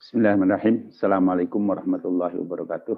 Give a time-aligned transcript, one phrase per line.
[0.00, 0.96] Bismillahirrahmanirrahim.
[0.96, 2.96] Assalamualaikum warahmatullahi wabarakatuh.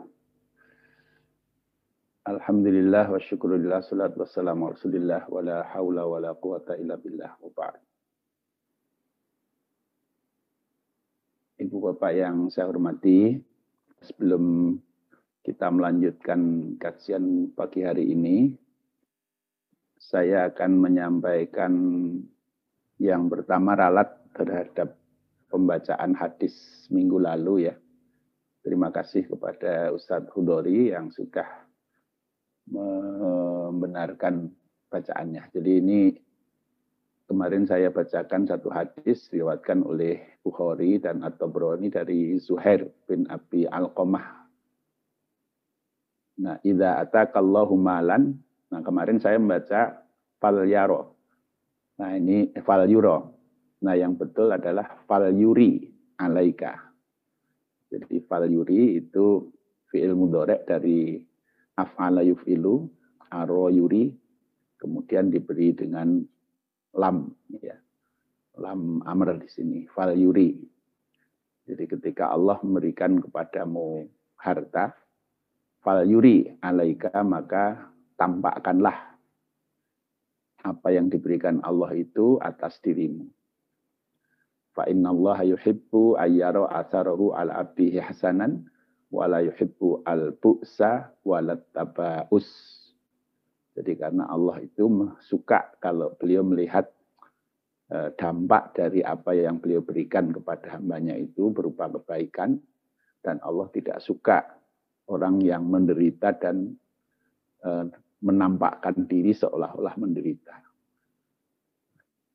[2.30, 7.51] Alhamdulillah wa syukurillah salatu wassalamu rasulillah wa la hawla wa la quwata illa billah wa
[7.51, 7.83] ba'd.
[11.59, 13.34] Ibu Bapak yang saya hormati,
[14.07, 14.79] sebelum
[15.43, 16.39] kita melanjutkan
[16.79, 18.55] kajian pagi hari ini,
[19.98, 21.75] saya akan menyampaikan
[23.03, 24.07] yang pertama ralat
[24.39, 25.02] terhadap
[25.53, 27.77] pembacaan hadis minggu lalu ya.
[28.64, 31.45] Terima kasih kepada Ustadz Hudori yang sudah
[32.72, 34.48] membenarkan
[34.89, 35.53] bacaannya.
[35.53, 36.00] Jadi ini
[37.28, 44.42] kemarin saya bacakan satu hadis diriwatkan oleh Bukhari dan At-Tabrani dari Zuhair bin Abi Al-Qamah.
[46.42, 48.41] Nah, idza atakallahu malan.
[48.73, 50.00] Nah, kemarin saya membaca
[50.41, 51.14] fal yaro.
[52.00, 53.31] Nah, ini fal yuro.
[53.83, 55.91] Nah, yang betul adalah fal yuri
[56.23, 56.78] alaika.
[57.91, 59.50] Jadi fal yuri itu
[59.91, 61.19] fi'il mudorek dari
[61.75, 62.87] af'ala yuf'ilu,
[63.34, 64.09] aro yuri,
[64.79, 66.23] kemudian diberi dengan
[66.95, 67.27] lam.
[67.59, 67.77] Ya.
[68.62, 70.62] Lam amr di sini, fal yuri.
[71.67, 74.06] Jadi ketika Allah memberikan kepadamu
[74.39, 74.95] harta,
[75.83, 79.19] fal yuri alaika, maka tampakkanlah
[80.62, 83.42] apa yang diberikan Allah itu atas dirimu.
[84.73, 88.65] Fa inna Allah yuhibbu ayyara atharahu al abdihi hasanan
[89.12, 92.48] wa la yuhibbu al bu'sa walat tabaus.
[93.77, 94.89] Jadi karena Allah itu
[95.20, 96.89] suka kalau beliau melihat
[97.89, 102.61] e, dampak dari apa yang beliau berikan kepada hambanya itu berupa kebaikan
[103.25, 104.45] dan Allah tidak suka
[105.09, 106.77] orang yang menderita dan
[107.61, 107.70] e,
[108.25, 110.53] menampakkan diri seolah-olah menderita.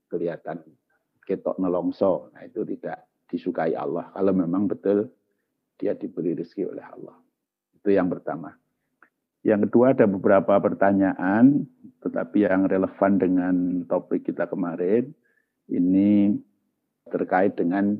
[0.09, 0.86] Kelihatan
[1.27, 2.31] ketok nelongso.
[2.31, 4.07] Nah, itu tidak disukai Allah.
[4.15, 5.11] Kalau memang betul
[5.75, 7.17] dia diberi rezeki oleh Allah.
[7.75, 8.55] Itu yang pertama.
[9.43, 11.67] Yang kedua ada beberapa pertanyaan,
[12.01, 13.55] tetapi yang relevan dengan
[13.85, 15.11] topik kita kemarin.
[15.67, 16.31] Ini
[17.11, 17.99] terkait dengan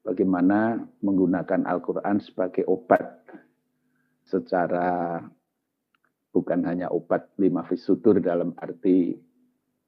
[0.00, 3.24] bagaimana menggunakan Al-Quran sebagai obat
[4.24, 5.20] secara
[6.32, 9.14] bukan hanya obat lima fisutur dalam arti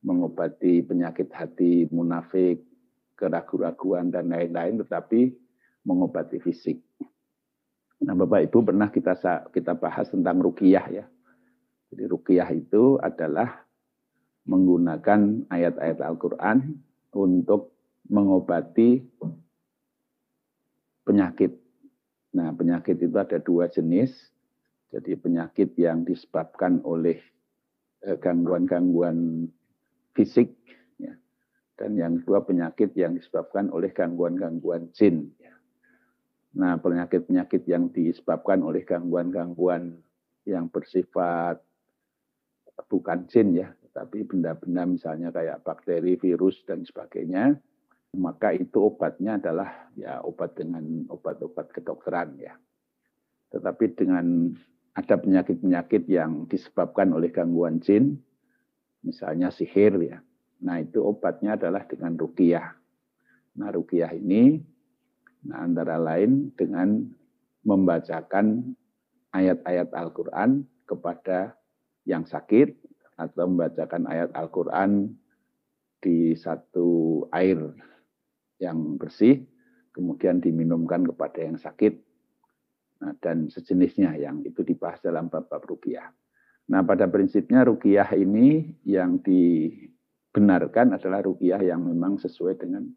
[0.05, 2.65] mengobati penyakit hati munafik,
[3.17, 5.33] keraguan-raguan dan lain-lain, tetapi
[5.87, 6.83] mengobati fisik.
[8.05, 9.17] Nah, Bapak Ibu pernah kita
[9.49, 11.05] kita bahas tentang rukiah ya.
[11.89, 13.65] Jadi rukiah itu adalah
[14.45, 16.77] menggunakan ayat-ayat Al-Quran
[17.17, 17.73] untuk
[18.07, 19.01] mengobati
[21.07, 21.57] penyakit.
[22.37, 24.13] Nah, penyakit itu ada dua jenis.
[24.93, 27.19] Jadi penyakit yang disebabkan oleh
[28.07, 29.49] eh, gangguan-gangguan
[30.17, 30.57] fisik
[30.97, 31.13] ya.
[31.77, 35.53] dan yang kedua penyakit yang disebabkan oleh gangguan-gangguan jin ya.
[36.57, 40.01] nah penyakit-penyakit yang disebabkan oleh gangguan-gangguan
[40.49, 41.61] yang bersifat
[42.89, 47.57] bukan jin ya tapi benda-benda misalnya kayak bakteri virus dan sebagainya
[48.17, 52.57] maka itu obatnya adalah ya obat dengan obat-obat kedokteran ya
[53.53, 54.53] tetapi dengan
[54.97, 58.17] ada penyakit-penyakit yang disebabkan oleh gangguan jin
[59.07, 60.19] misalnya sihir ya.
[60.67, 62.75] Nah itu obatnya adalah dengan rukiah.
[63.57, 64.59] Nah rukiah ini
[65.47, 67.07] nah antara lain dengan
[67.63, 68.75] membacakan
[69.31, 71.55] ayat-ayat Al-Quran kepada
[72.03, 72.75] yang sakit
[73.15, 75.15] atau membacakan ayat Al-Quran
[76.03, 77.59] di satu air
[78.63, 79.43] yang bersih,
[79.91, 81.99] kemudian diminumkan kepada yang sakit,
[83.03, 86.13] nah, dan sejenisnya yang itu dibahas dalam bab-bab rukiah.
[86.67, 92.91] Nah, pada prinsipnya rukiah ini yang dibenarkan adalah rukiah yang memang sesuai dengan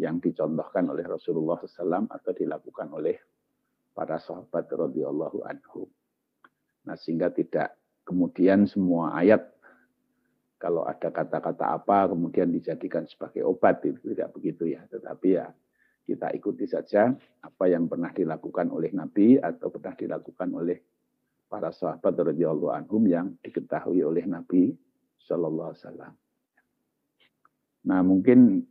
[0.00, 3.20] yang dicontohkan oleh Rasulullah SAW atau dilakukan oleh
[3.92, 5.84] para sahabat radhiyallahu anhu.
[6.88, 7.76] Nah, sehingga tidak
[8.08, 9.44] kemudian semua ayat
[10.56, 15.52] kalau ada kata-kata apa kemudian dijadikan sebagai obat itu tidak begitu ya, tetapi ya
[16.02, 17.12] kita ikuti saja
[17.44, 20.78] apa yang pernah dilakukan oleh Nabi atau pernah dilakukan oleh
[21.52, 24.72] para sahabat radhiyallahu anhum yang diketahui oleh Nabi
[25.20, 26.12] Shallallahu alaihi wasallam.
[27.84, 28.64] Nah, mungkin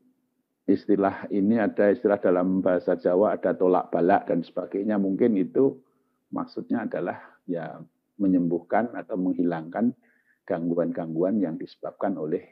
[0.66, 4.98] istilah ini ada istilah dalam bahasa Jawa ada tolak balak dan sebagainya.
[4.98, 5.78] Mungkin itu
[6.34, 7.78] maksudnya adalah ya
[8.18, 9.94] menyembuhkan atau menghilangkan
[10.50, 12.50] gangguan-gangguan yang disebabkan oleh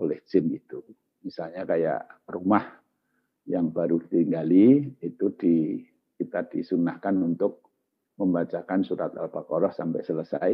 [0.00, 0.80] oleh jin itu.
[1.20, 2.00] Misalnya kayak
[2.32, 2.80] rumah
[3.44, 5.84] yang baru ditinggali itu di
[6.16, 7.73] kita disunahkan untuk
[8.14, 10.52] membacakan surat Al-Baqarah sampai selesai,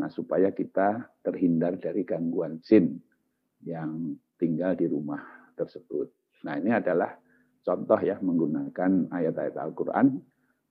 [0.00, 2.96] nah supaya kita terhindar dari gangguan jin
[3.64, 6.08] yang tinggal di rumah tersebut.
[6.46, 7.12] Nah ini adalah
[7.60, 10.16] contoh ya menggunakan ayat-ayat Al-Quran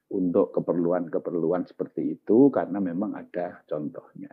[0.08, 4.32] untuk keperluan-keperluan seperti itu karena memang ada contohnya.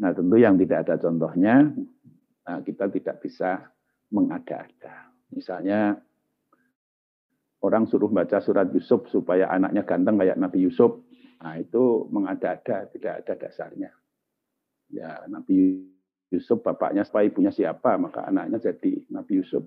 [0.00, 1.68] Nah tentu yang tidak ada contohnya
[2.48, 3.68] nah, kita tidak bisa
[4.10, 5.12] mengada-ada.
[5.30, 6.00] Misalnya
[7.60, 11.04] orang suruh baca surat Yusuf supaya anaknya ganteng kayak Nabi Yusuf.
[11.40, 13.90] Nah itu mengada-ada, tidak ada dasarnya.
[14.92, 15.86] Ya Nabi
[16.32, 19.64] Yusuf bapaknya supaya ibunya siapa, maka anaknya jadi Nabi Yusuf.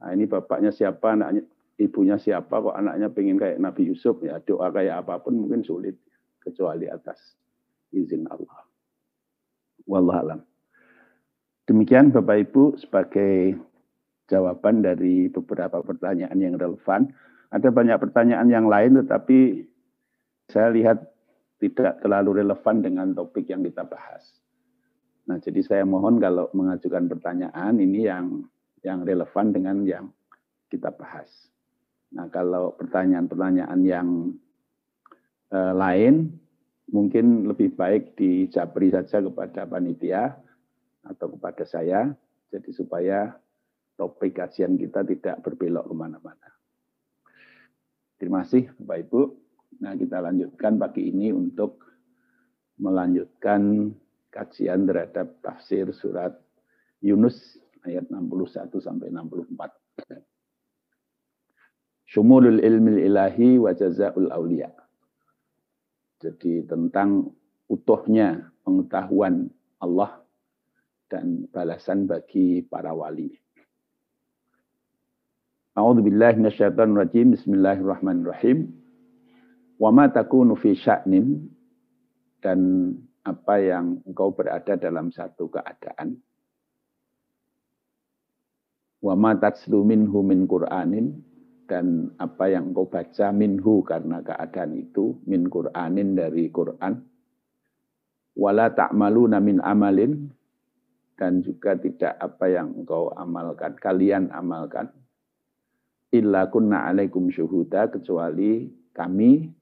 [0.00, 1.44] Nah ini bapaknya siapa, anaknya
[1.78, 5.94] ibunya siapa kok anaknya pengen kayak Nabi Yusuf ya doa kayak apa pun mungkin sulit
[6.42, 7.38] kecuali atas
[7.94, 8.66] izin Allah.
[9.88, 10.42] Wallahualam.
[11.68, 13.56] Demikian Bapak Ibu sebagai
[14.28, 17.10] jawaban dari beberapa pertanyaan yang relevan.
[17.48, 19.64] Ada banyak pertanyaan yang lain tetapi
[20.52, 21.00] saya lihat
[21.58, 24.22] tidak terlalu relevan dengan topik yang kita bahas.
[25.28, 28.48] Nah, jadi saya mohon kalau mengajukan pertanyaan ini yang
[28.80, 30.06] yang relevan dengan yang
[30.72, 31.28] kita bahas.
[32.14, 34.08] Nah, kalau pertanyaan-pertanyaan yang
[35.52, 36.32] eh, lain,
[36.88, 40.36] mungkin lebih baik dijabri saja kepada panitia
[41.04, 42.08] atau kepada saya,
[42.48, 43.36] jadi supaya
[43.98, 46.48] topik kajian kita tidak berbelok ke mana-mana.
[48.14, 49.20] Terima kasih Bapak Ibu.
[49.82, 51.82] Nah kita lanjutkan pagi ini untuk
[52.78, 53.90] melanjutkan
[54.30, 56.30] kajian terhadap tafsir surat
[57.02, 60.14] Yunus ayat 61 sampai 64.
[62.08, 64.70] Syumulul ilmi ilahi wa jazaul aulia.
[66.18, 67.30] Jadi tentang
[67.70, 69.46] utuhnya pengetahuan
[69.78, 70.22] Allah
[71.06, 73.47] dan balasan bagi para wali.
[75.78, 77.38] A'udzu billahi minasyaitonir rajim.
[77.38, 78.66] Bismillahirrahmanirrahim.
[79.78, 81.46] Wa ma takunu fi sya'nin
[82.42, 82.90] dan
[83.22, 86.18] apa yang engkau berada dalam satu keadaan
[88.98, 91.14] wa ma tatslu minhu min qur'anin
[91.70, 96.98] dan apa yang engkau baca minhu karena keadaan itu min Qur'anin dari Quran
[98.34, 100.26] wala ta'maluna min amalin
[101.14, 104.88] dan juga tidak apa yang engkau amalkan kalian amalkan
[106.14, 109.52] illa kunna alaikum syuhuda kecuali kami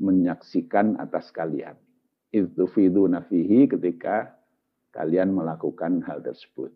[0.00, 1.76] menyaksikan atas kalian.
[2.34, 4.34] Itu fihi ketika
[4.90, 6.74] kalian melakukan hal tersebut.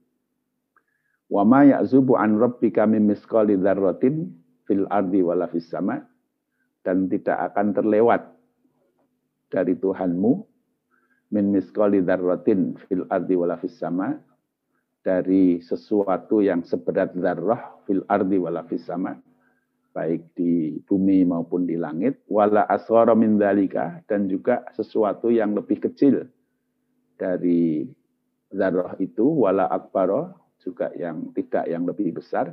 [1.28, 4.32] Wa ma ya'zubu an rabbika min misqali dzarratin
[4.64, 6.00] fil ardi wala fis sama
[6.86, 8.22] dan tidak akan terlewat
[9.52, 10.32] dari Tuhanmu
[11.34, 14.16] min misqali dzarratin fil ardi wala fis sama
[15.08, 19.16] dari sesuatu yang seberat zarrah fil ardi wala sama
[19.96, 25.80] baik di bumi maupun di langit wala asghara min dzalika dan juga sesuatu yang lebih
[25.80, 26.28] kecil
[27.16, 27.88] dari
[28.52, 30.28] zarrah itu wala akbara
[30.60, 32.52] juga yang tidak yang lebih besar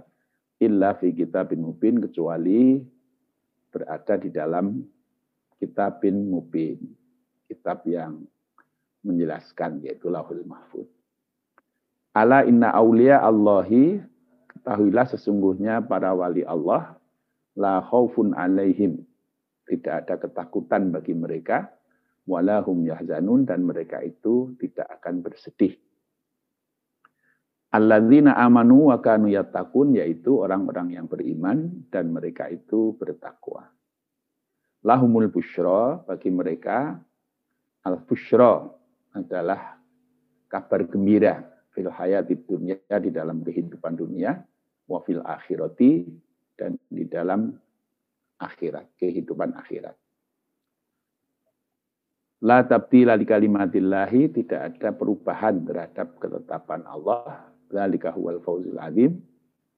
[0.64, 2.80] illa fi kitabin mubin kecuali
[3.68, 4.80] berada di dalam
[5.60, 6.80] kitabin mubin
[7.52, 8.24] kitab yang
[9.04, 10.95] menjelaskan yaitu lahul mahfud
[12.16, 14.00] ala inna aulia Allahi
[14.56, 16.96] ketahuilah sesungguhnya para wali Allah
[17.60, 19.04] la khaufun alaihim.
[19.66, 21.70] Tidak ada ketakutan bagi mereka
[22.26, 25.76] walahum yahzanun dan mereka itu tidak akan bersedih.
[27.74, 33.68] Alladzina amanu wa kanu yattaqun yaitu orang-orang yang beriman dan mereka itu bertakwa.
[34.86, 36.96] Lahumul busyra bagi mereka
[37.84, 38.70] al busyra
[39.18, 39.82] adalah
[40.46, 44.40] kabar gembira fil hayati dunia di dalam kehidupan dunia
[44.88, 46.08] wa fil akhirati
[46.56, 47.52] dan di dalam
[48.40, 49.96] akhirat, kehidupan akhirat.
[52.44, 59.24] La tabdila li kalimatillahi, tidak ada perubahan terhadap ketetapan Allah Zalika huwal fawzul azim.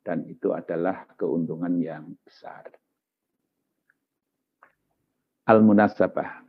[0.04, 2.72] Dan itu adalah keuntungan yang besar.
[5.48, 6.47] Al-Munasabah.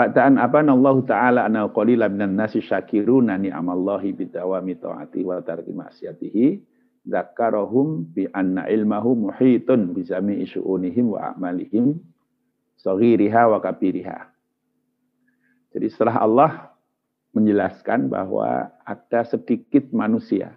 [0.00, 6.56] Ba'daan apa Allah Ta'ala anna qalila minan nasi syakiruna ni'amallahi bidawami ta'ati wa tarki maksiatihi
[7.04, 12.00] zakarahum bi anna ilmahu muhitun bi jami'i syu'unihim wa a'malihim
[12.80, 14.18] saghiriha wa kabiriha.
[15.76, 16.52] Jadi setelah Allah
[17.36, 20.56] menjelaskan bahwa ada sedikit manusia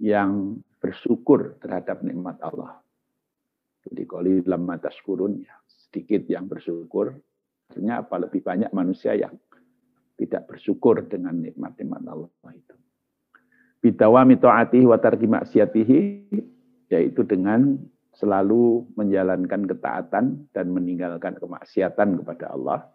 [0.00, 2.80] yang bersyukur terhadap nikmat Allah.
[3.84, 7.20] Jadi kalau lamma tashkurun ya, sedikit yang bersyukur.
[7.72, 9.32] Artinya apa lebih banyak manusia yang
[10.20, 12.76] tidak bersyukur dengan nikmat-nikmat Allah itu.
[13.80, 15.98] Bidawami ta'atihi wa tarki maksiatihi
[16.92, 17.80] yaitu dengan
[18.12, 22.92] selalu menjalankan ketaatan dan meninggalkan kemaksiatan kepada Allah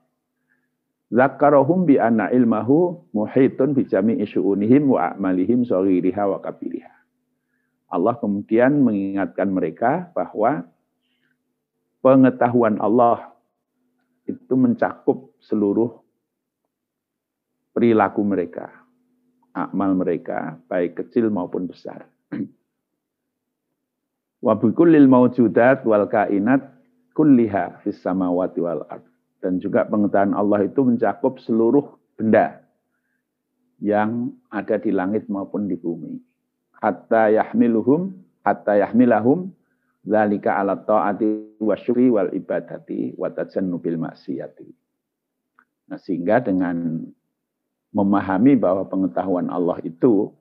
[1.08, 6.96] Zakarahum bi anna ilmahu muhitun bi jami'i syu'unihim wa a'malihim saghiriha wa kabiriha.
[7.88, 10.68] Allah kemudian mengingatkan mereka bahwa
[12.04, 13.37] pengetahuan Allah
[14.28, 16.04] itu mencakup seluruh
[17.72, 18.68] perilaku mereka,
[19.56, 22.06] amal mereka, baik kecil maupun besar.
[24.46, 26.62] Wa bikullil mawjudat wal kainat
[27.18, 29.08] kulliha fis samawati wal ard.
[29.38, 32.62] Dan juga pengetahuan Allah itu mencakup seluruh benda
[33.78, 36.18] yang ada di langit maupun di bumi.
[36.82, 39.54] Hatta yahmiluhum, hatta yahmilahum,
[40.06, 44.68] zalika ala ta'ati wa syuri wal ibadati wa tajannubil maksiyati.
[45.88, 47.08] Nah, sehingga dengan
[47.96, 50.36] memahami bahwa pengetahuan Allah itu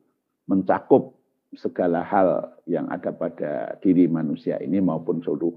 [0.51, 1.15] mencakup
[1.55, 5.55] segala hal yang ada pada diri manusia ini maupun seluruh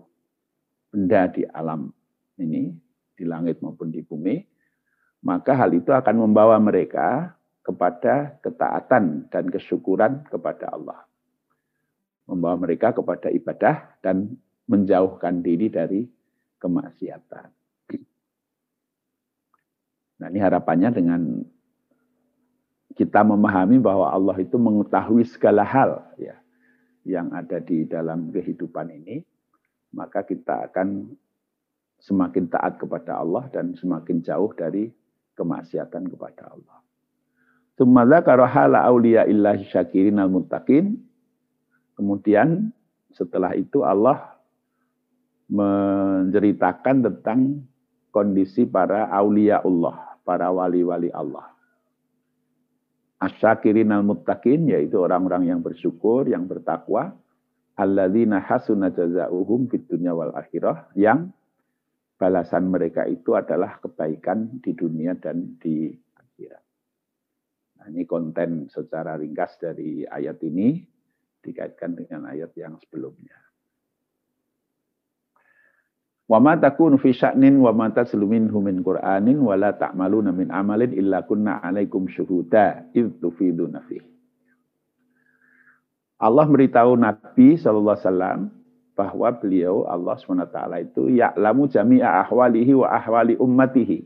[0.94, 1.90] benda di alam
[2.38, 2.70] ini,
[3.18, 4.38] di langit maupun di bumi,
[5.26, 7.34] maka hal itu akan membawa mereka
[7.66, 11.09] kepada ketaatan dan kesyukuran kepada Allah.
[12.30, 14.38] Membawa mereka kepada ibadah dan
[14.70, 16.06] menjauhkan diri dari
[16.62, 17.50] kemaksiatan.
[20.20, 21.22] Nah ini harapannya dengan
[22.94, 26.36] kita memahami bahwa Allah itu mengetahui segala hal ya
[27.08, 29.24] yang ada di dalam kehidupan ini,
[29.96, 31.16] maka kita akan
[31.98, 34.92] semakin taat kepada Allah dan semakin jauh dari
[35.40, 36.78] kemaksiatan kepada Allah.
[37.80, 41.00] Summa hala auliya illahi syakirin al muttaqin.
[42.00, 42.72] Kemudian
[43.12, 44.40] setelah itu Allah
[45.52, 47.68] menceritakan tentang
[48.16, 51.52] kondisi para aulia Allah, para wali-wali Allah.
[53.20, 57.20] Asyakirin al muttaqin yaitu orang-orang yang bersyukur, yang bertakwa,
[57.76, 61.36] alladzina hasuna jazauhum fid dunya wal akhirah yang
[62.16, 65.92] balasan mereka itu adalah kebaikan di dunia dan di
[67.80, 70.84] Nah, ini konten secara ringkas dari ayat ini
[71.44, 73.36] dikaitkan dengan ayat yang sebelumnya.
[76.30, 80.94] Wa ma takunu fi sya'nin wa ma taslumin min Qur'anin wa la ta'maluna min amalin
[80.94, 83.98] illa kunna 'alaikum syuhuda id tufiduna fi.
[86.22, 88.40] Allah beritahu Nabi sallallahu alaihi wasallam
[89.00, 94.04] bahwa beliau Allah SWT itu ya'lamu jami'a ahwalihi wa ahwali ummatihi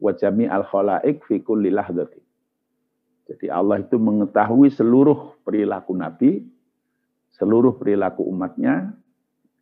[0.00, 2.31] wa jami'al khalaik fi kulli lahdati.
[3.32, 6.44] Jadi Allah itu mengetahui seluruh perilaku Nabi,
[7.32, 8.92] seluruh perilaku umatnya,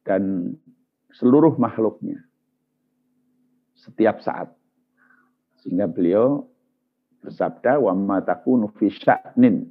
[0.02, 0.54] dan
[1.14, 2.18] seluruh makhluknya.
[3.78, 4.50] Setiap saat.
[5.62, 6.50] Sehingga beliau
[7.22, 9.70] bersabda, wa ma takunu sya'nin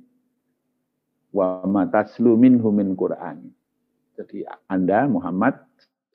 [1.36, 3.52] wa ma taslu minhu min Qur'an.
[4.16, 5.60] Jadi Anda Muhammad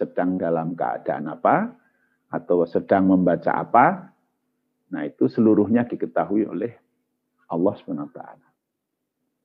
[0.00, 1.68] sedang dalam keadaan apa
[2.32, 4.10] atau sedang membaca apa,
[4.90, 6.83] nah itu seluruhnya diketahui oleh
[7.50, 8.18] Allah SWT.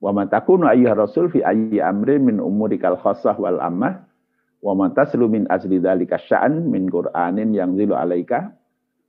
[0.00, 4.00] Wa ma takunu ayyuhar rasul fi ayyi amrin min umurikal khassah wal ammah
[4.64, 8.56] wa ma taslu min asli dzalika sya'an min qur'anin yang zilu alaika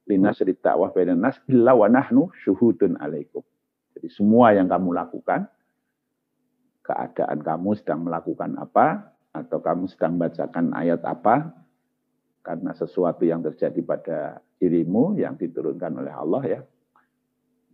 [0.07, 3.39] linasri ta'wah bainan nas illa wa nahnu syuhudun alaikum.
[3.95, 5.47] Jadi semua yang kamu lakukan
[6.83, 11.55] keadaan kamu sedang melakukan apa atau kamu sedang bacakan ayat apa
[12.43, 14.19] karena sesuatu yang terjadi pada
[14.59, 16.61] dirimu yang diturunkan oleh Allah ya.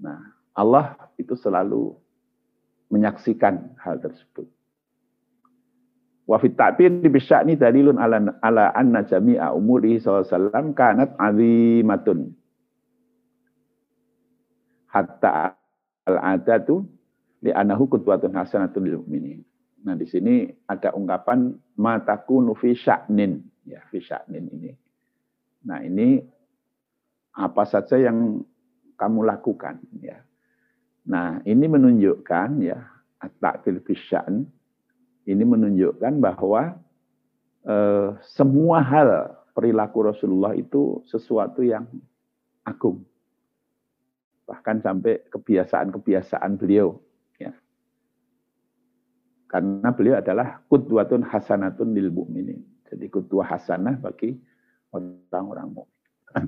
[0.03, 1.93] Nah, Allah itu selalu
[2.89, 4.49] menyaksikan hal tersebut.
[6.27, 12.33] Wa fit ta'bir bi sya'ni dalilun ala ala anna jami'a umuri sallallahu kanat azimatun.
[14.91, 15.53] Hatta
[16.09, 16.83] al-adatu
[17.45, 19.39] li anahu qudwatun hasanatun lil mu'minin.
[19.85, 24.01] Nah, di sini ada ungkapan matakunu fi sya'nin, ya fi
[24.33, 24.73] ini.
[25.69, 26.17] Nah, ini
[27.37, 28.41] apa saja yang
[28.97, 30.26] kamu lakukan ya
[31.07, 32.83] Nah, ini menunjukkan ya
[33.23, 33.79] at-ta'til
[35.27, 36.75] ini menunjukkan bahwa
[37.63, 41.87] eh, semua hal perilaku Rasulullah itu sesuatu yang
[42.67, 43.07] agung.
[44.47, 46.99] Bahkan sampai kebiasaan-kebiasaan beliau
[47.39, 47.55] ya.
[49.47, 52.59] Karena beliau adalah kudwatun hasanatun lil mu'minin.
[52.87, 54.35] Jadi kudwah hasanah bagi
[54.91, 56.47] orang-orang mukmin.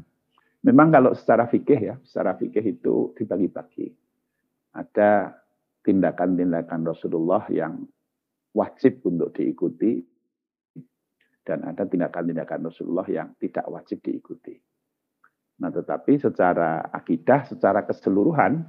[0.68, 4.09] Memang kalau secara fikih ya, secara fikih itu dibagi-bagi
[4.76, 5.40] ada
[5.84, 7.88] tindakan-tindakan Rasulullah yang
[8.54, 10.02] wajib untuk diikuti
[11.46, 14.54] dan ada tindakan-tindakan Rasulullah yang tidak wajib diikuti.
[15.60, 18.64] Nah, tetapi secara akidah, secara keseluruhan,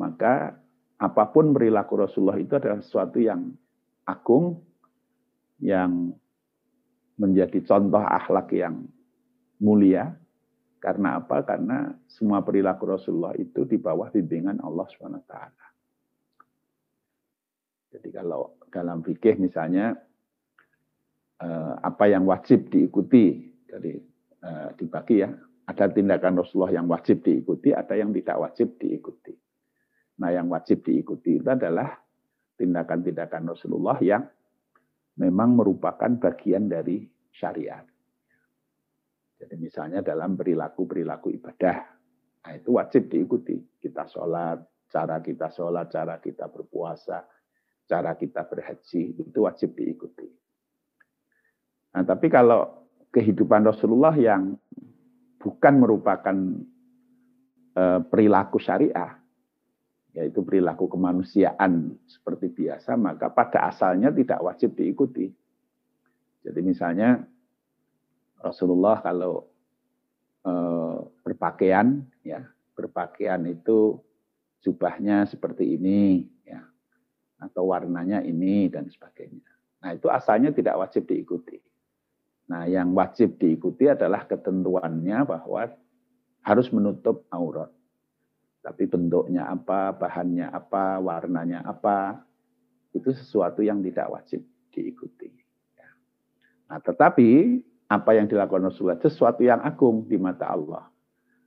[0.00, 0.56] maka
[0.96, 3.52] apa pun perilaku Rasulullah itu adalah sesuatu yang
[4.08, 4.64] agung,
[5.60, 6.14] yang
[7.20, 8.88] menjadi contoh akhlak yang
[9.60, 10.16] mulia,
[10.86, 11.42] karena apa?
[11.42, 15.34] Karena semua perilaku Rasulullah itu di bawah bimbingan Allah SWT.
[17.90, 19.98] Jadi kalau dalam fikih misalnya
[21.42, 23.98] eh, apa yang wajib diikuti dari
[24.46, 25.34] eh, dibagi ya,
[25.66, 29.34] ada tindakan Rasulullah yang wajib diikuti, ada yang tidak wajib diikuti.
[30.22, 31.98] Nah, yang wajib diikuti itu adalah
[32.62, 34.22] tindakan-tindakan Rasulullah yang
[35.18, 37.02] memang merupakan bagian dari
[37.34, 37.95] syariat.
[39.36, 41.76] Jadi misalnya dalam perilaku-perilaku ibadah,
[42.40, 43.60] nah itu wajib diikuti.
[43.76, 47.20] Kita sholat, cara kita sholat, cara kita berpuasa,
[47.84, 50.24] cara kita berhaji, itu wajib diikuti.
[51.92, 54.56] Nah tapi kalau kehidupan Rasulullah yang
[55.36, 56.36] bukan merupakan
[57.76, 59.20] eh, perilaku syariah,
[60.16, 65.28] yaitu perilaku kemanusiaan seperti biasa, maka pada asalnya tidak wajib diikuti.
[66.40, 67.20] Jadi misalnya
[68.40, 69.48] Rasulullah kalau
[70.44, 70.52] e,
[71.24, 72.44] berpakaian, ya
[72.76, 73.98] berpakaian itu
[74.60, 76.60] jubahnya seperti ini, ya,
[77.40, 79.48] atau warnanya ini dan sebagainya.
[79.82, 81.60] Nah itu asalnya tidak wajib diikuti.
[82.50, 85.72] Nah yang wajib diikuti adalah ketentuannya bahwa
[86.46, 87.70] harus menutup aurat.
[88.62, 92.26] Tapi bentuknya apa, bahannya apa, warnanya apa,
[92.90, 94.42] itu sesuatu yang tidak wajib
[94.74, 95.30] diikuti.
[95.78, 95.90] Ya.
[96.66, 100.90] Nah, tetapi apa yang dilakukan Rasulullah sesuatu yang agung di mata Allah.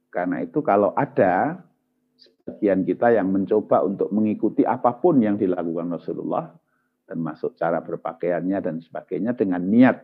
[0.09, 1.59] Karena itu kalau ada
[2.15, 6.49] sebagian kita yang mencoba untuk mengikuti apa pun yang dilakukan Rasulullah,
[7.05, 9.97] termasuk cara berpakaiannya dan sebagainya dengan niat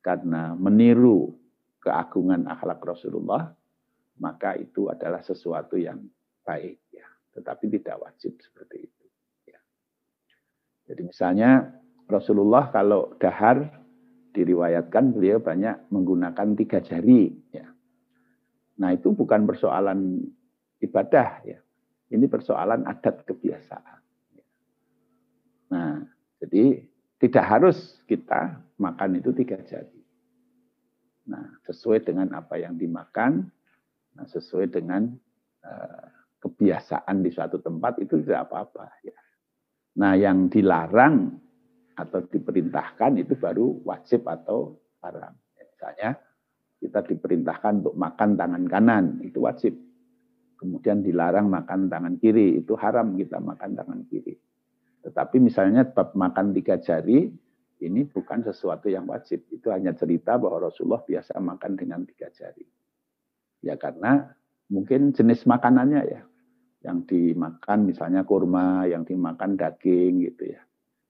[0.00, 1.36] karena meniru
[1.80, 3.52] keagungan akhlak Rasulullah,
[4.20, 6.00] maka itu adalah sesuatu yang
[6.44, 9.06] baik ya, tetapi tidak wajib seperti itu.
[9.48, 9.60] Ya.
[10.92, 11.50] Jadi misalnya
[12.08, 13.79] Rasulullah kalau dahar
[14.30, 17.66] diriwayatkan beliau banyak menggunakan tiga jari ya.
[18.80, 20.24] Nah, itu bukan persoalan
[20.80, 21.58] ibadah ya.
[22.10, 24.00] Ini persoalan adat kebiasaan.
[24.34, 24.46] Ya.
[25.70, 25.92] Nah,
[26.42, 26.82] jadi
[27.20, 30.00] tidak harus kita makan itu tiga jari.
[31.30, 33.46] Nah, sesuai dengan apa yang dimakan,
[34.16, 35.12] nah, sesuai dengan
[35.62, 36.06] uh,
[36.40, 38.86] kebiasaan di suatu tempat itu tidak apa-apa.
[39.04, 39.18] Ya.
[40.00, 41.36] Nah, yang dilarang
[42.00, 45.36] atau diperintahkan itu baru wajib atau haram.
[45.56, 46.16] Misalnya
[46.80, 49.76] kita diperintahkan untuk makan tangan kanan, itu wajib.
[50.56, 54.36] Kemudian dilarang makan tangan kiri, itu haram kita makan tangan kiri.
[55.00, 57.32] Tetapi misalnya bab makan tiga jari,
[57.80, 59.48] ini bukan sesuatu yang wajib.
[59.48, 62.68] Itu hanya cerita bahwa Rasulullah biasa makan dengan tiga jari.
[63.64, 64.36] Ya karena
[64.68, 66.22] mungkin jenis makanannya ya
[66.80, 70.60] yang dimakan misalnya kurma, yang dimakan daging gitu ya.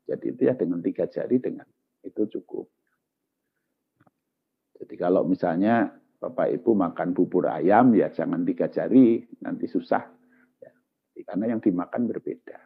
[0.07, 1.67] Jadi itu ya dengan tiga jari dengan
[2.05, 2.67] itu cukup.
[4.81, 10.05] Jadi kalau misalnya Bapak Ibu makan bubur ayam ya jangan tiga jari, nanti susah.
[10.61, 10.73] Ya.
[11.25, 12.61] Karena yang dimakan berbeda.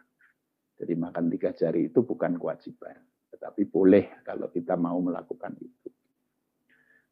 [0.75, 2.99] Jadi makan tiga jari itu bukan kewajiban.
[3.31, 5.91] Tetapi boleh kalau kita mau melakukan itu.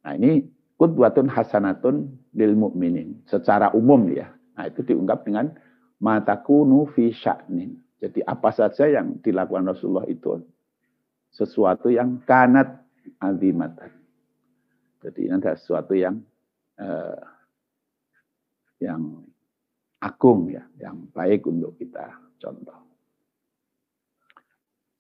[0.03, 0.43] Nah ini
[0.75, 3.23] kudwatun hasanatun lil mu'minin.
[3.27, 4.35] Secara umum ya.
[4.59, 5.55] Nah itu diungkap dengan
[6.03, 7.79] matakunu fi sya'nin.
[8.03, 10.43] Jadi apa saja yang dilakukan Rasulullah itu
[11.31, 12.83] sesuatu yang kanat
[13.23, 13.95] azimatan.
[15.07, 16.19] Jadi ini adalah sesuatu yang
[16.83, 17.23] eh,
[18.83, 19.23] yang
[20.03, 22.11] agung ya, yang baik untuk kita
[22.43, 22.83] contoh.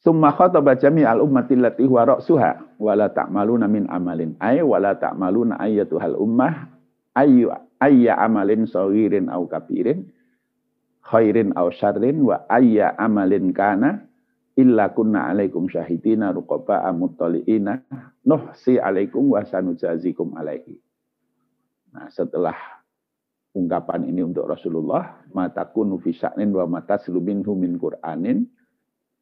[0.02, 4.98] Summa khataba al ummati allati huwa ra'suha wa la ta'maluna min amalin ay wa la
[4.98, 6.70] ta'maluna ayyatuhal ummah
[7.14, 10.10] ayya amalin sawirin au kabirin
[11.02, 14.06] khairin aw syarrin wa ayya amalin kana
[14.54, 17.82] illa kunna alaikum syahidina ruqaba amuttaliina
[18.22, 20.76] nuhsi alaikum wa sanujazikum alaihi.
[21.92, 22.56] Nah, setelah
[23.52, 28.48] ungkapan ini untuk Rasulullah, matakunu fi sya'nin wa matasluminhu min Qur'anin.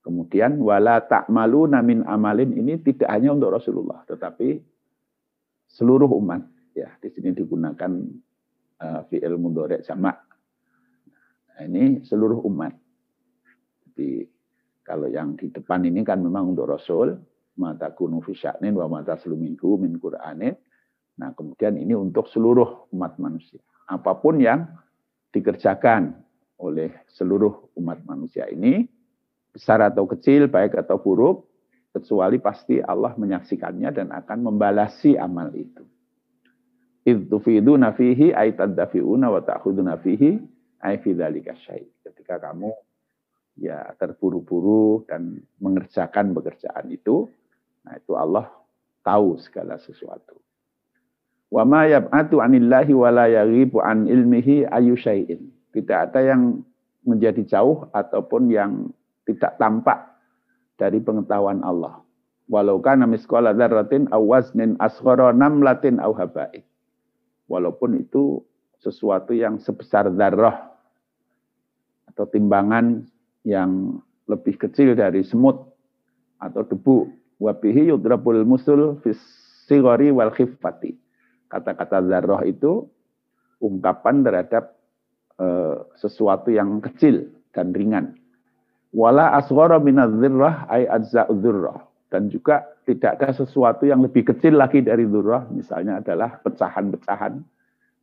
[0.00, 4.56] Kemudian wala ta'maluna min amalin ini tidak hanya untuk Rasulullah, tetapi
[5.68, 6.46] seluruh umat.
[6.72, 7.92] Ya, di sini digunakan
[8.80, 10.14] uh, fi'il mudhari' sama
[11.56, 12.72] Nah, ini seluruh umat.
[13.90, 14.24] Jadi
[14.86, 17.14] kalau yang di depan ini kan memang untuk Rasul,
[17.60, 20.56] mata kunu fisyaknin wa mata seluminku min Qur'anin.
[21.20, 23.60] Nah kemudian ini untuk seluruh umat manusia.
[23.84, 24.64] Apa pun yang
[25.36, 26.16] dikerjakan
[26.56, 28.88] oleh seluruh umat manusia ini,
[29.52, 31.44] besar atau kecil, baik atau buruk,
[31.92, 35.84] kecuali pasti Allah menyaksikannya dan akan membalasi amal itu.
[37.04, 39.98] Idtufiduna fihi aitaddafi'una wa ta'khuduna
[40.80, 41.84] aifidzalika syai.
[42.04, 42.72] Ketika kamu
[43.60, 47.28] ya terburu-buru dan mengerjakan pekerjaan itu,
[47.84, 48.48] nah itu Allah
[49.04, 50.40] tahu segala sesuatu.
[51.50, 55.50] Wa ma yab'atu anillahi wa la yaghibu an ilmihi ayu syai'in.
[55.74, 56.62] Tidak ada yang
[57.02, 58.90] menjadi jauh ataupun yang
[59.26, 59.98] tidak tampak
[60.78, 62.02] dari pengetahuan Allah.
[62.50, 66.62] Walau kana misqala dzarratin aw waznin asghara namlatin aw haba'i.
[67.50, 68.42] Walaupun itu
[68.78, 70.69] sesuatu yang sebesar zarrah
[72.20, 73.08] atau timbangan
[73.48, 73.96] yang
[74.28, 75.56] lebih kecil dari semut
[76.36, 77.08] atau debu.
[77.40, 79.16] Wabihi yudrabul musul fis
[79.64, 80.92] sigori wal khifati.
[81.48, 82.84] Kata-kata zarrah itu
[83.64, 84.76] ungkapan terhadap
[85.40, 88.20] uh, sesuatu yang kecil dan ringan.
[88.92, 95.06] Wala asghara minadh-dzirrah ay ajza'udz dan juga tidak ada sesuatu yang lebih kecil lagi dari
[95.06, 97.38] dzurrah, misalnya adalah pecahan-pecahan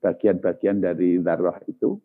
[0.02, 2.00] bagian-bagian dari dzarrah itu.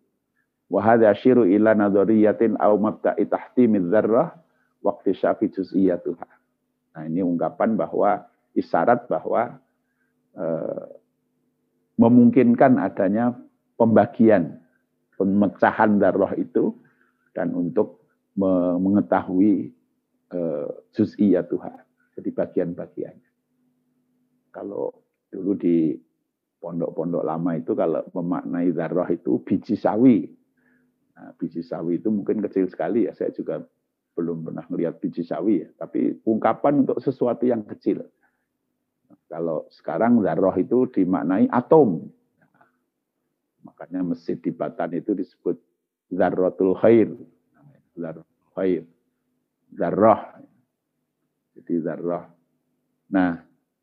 [0.73, 4.33] Wa hadza syiru ila nadhariyatin aw mabda'i tahtimi dzarrah
[4.81, 6.29] waqti syafi juz'iyatuha.
[6.97, 8.25] Nah, ini ungkapan bahwa
[8.57, 9.61] isyarat bahwa
[10.33, 10.45] e,
[12.01, 13.37] memungkinkan adanya
[13.77, 14.61] pembagian
[15.21, 16.73] pemecahan darah itu
[17.37, 18.03] dan untuk
[18.81, 19.73] mengetahui
[20.33, 21.77] uh, Tuhan.
[22.13, 23.31] Jadi bagian-bagiannya.
[24.53, 24.93] Kalau
[25.33, 25.97] dulu di
[26.61, 30.29] pondok-pondok lama itu kalau memaknai darah itu biji sawi.
[31.13, 33.13] Nah, biji sawi itu mungkin kecil sekali ya.
[33.13, 33.61] Saya juga
[34.17, 35.69] belum pernah melihat biji sawi ya.
[35.77, 38.05] Tapi ungkapan untuk sesuatu yang kecil.
[39.29, 42.09] Kalau sekarang darah itu dimaknai atom.
[43.63, 45.55] makanya masjid di Batan itu disebut
[46.11, 47.15] zarratul khair.
[47.95, 48.83] Zarratul khair.
[49.73, 50.43] Zarrah.
[51.57, 52.27] Jadi zarrah.
[53.13, 53.39] Nah,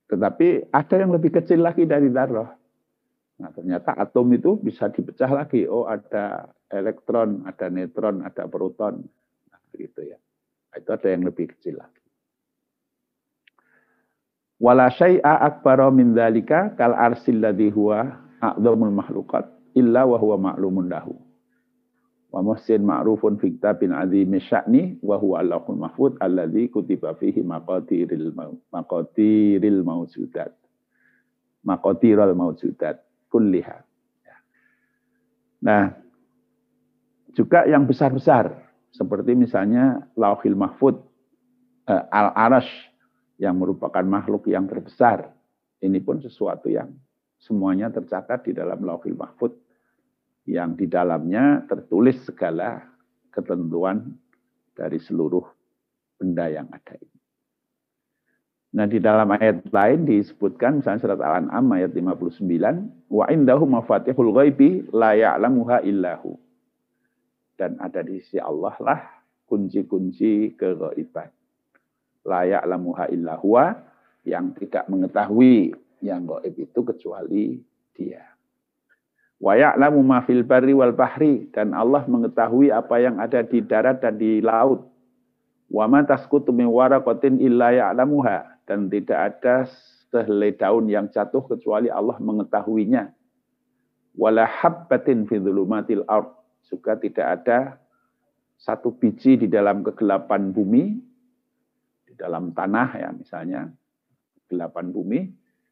[0.10, 2.50] tetapi ada yang lebih kecil lagi dari zarrah.
[3.40, 5.64] Nah, ternyata atom itu bisa dipecah lagi.
[5.64, 9.02] Oh, ada elektron, ada neutron, ada proton.
[9.50, 10.18] Nah, gitu ya.
[10.78, 12.02] Itu ada yang lebih kecil lagi.
[14.60, 18.06] Wala syai'a akbara min dzalika kal arsil ladzi huwa
[18.44, 19.48] a'dhamul makhluqat
[19.80, 21.16] illa wa huwa ma'lumun lahu
[22.30, 28.30] wa muhsin ma'rufun fi kitabin azimi sya'ni wa huwa allahul mahfud alladzi kutiba fihi maqadiril
[28.70, 30.54] maqadiril mawjudat
[31.66, 33.02] maqadirul mawjudat
[33.34, 33.82] kulliha
[34.22, 34.36] ya.
[35.66, 35.98] nah
[37.40, 38.52] juga yang besar-besar
[38.92, 41.00] seperti misalnya lauhil mahfud
[41.88, 42.68] eh, al arash
[43.40, 45.32] yang merupakan makhluk yang terbesar
[45.80, 46.92] ini pun sesuatu yang
[47.40, 49.56] semuanya tercatat di dalam lauhil mahfud
[50.44, 52.84] yang di dalamnya tertulis segala
[53.32, 54.20] ketentuan
[54.76, 55.48] dari seluruh
[56.20, 57.20] benda yang ada ini.
[58.70, 62.44] Nah di dalam ayat lain disebutkan misalnya surat Al-An'am ayat 59
[63.10, 66.38] wa indahu mafatihul ghaibi la ya'lamuha illahu.
[67.60, 69.00] Dan ada di sisi Allah lah
[69.52, 71.28] kunci-kunci keghaiban.
[72.24, 73.60] La ya'lamuha illahu
[74.24, 77.60] yang tidak mengetahui yang gaib itu kecuali
[77.92, 78.24] dia.
[79.44, 84.00] Wa ya'lamu ma fil barri wal bahri dan Allah mengetahui apa yang ada di darat
[84.00, 84.88] dan di laut.
[85.68, 89.68] Wa ma tasqutu min waraqatin illa ya'lamuha dan tidak ada
[90.12, 93.12] sehelai daun yang jatuh kecuali Allah mengetahuinya.
[94.16, 97.60] Wala habbatin fi dhulumatil ard juga tidak ada
[98.60, 101.00] satu biji di dalam kegelapan bumi
[102.04, 103.72] di dalam tanah ya misalnya
[104.44, 105.20] kegelapan bumi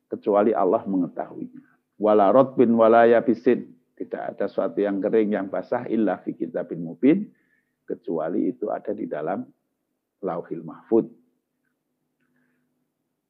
[0.08, 3.74] kecuali Allah mengetahuinya wala rotbin wala yabisin.
[3.98, 7.34] Tidak ada suatu yang kering yang basah illa fi kitabin mubin
[7.82, 9.42] kecuali itu ada di dalam
[10.22, 11.10] lauhil mahfud.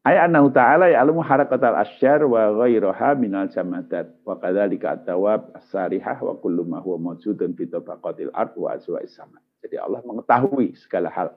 [0.08, 6.32] Ayat annahu ta'ala ya'lamu harakatal asyar wa ghairaha minal jamadat wa kadzalika at-tawab as-sarihah wa
[6.39, 9.43] kullu ma huwa mawjudun fi tabaqatil ard wa aswa'is sama.
[9.60, 11.36] Jadi Allah mengetahui segala hal.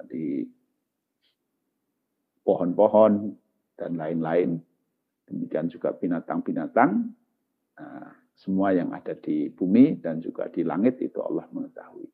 [0.00, 0.48] Tadi
[2.40, 3.36] pohon-pohon
[3.76, 4.56] dan lain-lain
[5.28, 7.04] demikian juga binatang-binatang,
[7.76, 12.08] nah, semua yang ada di bumi dan juga di langit itu Allah mengetahui.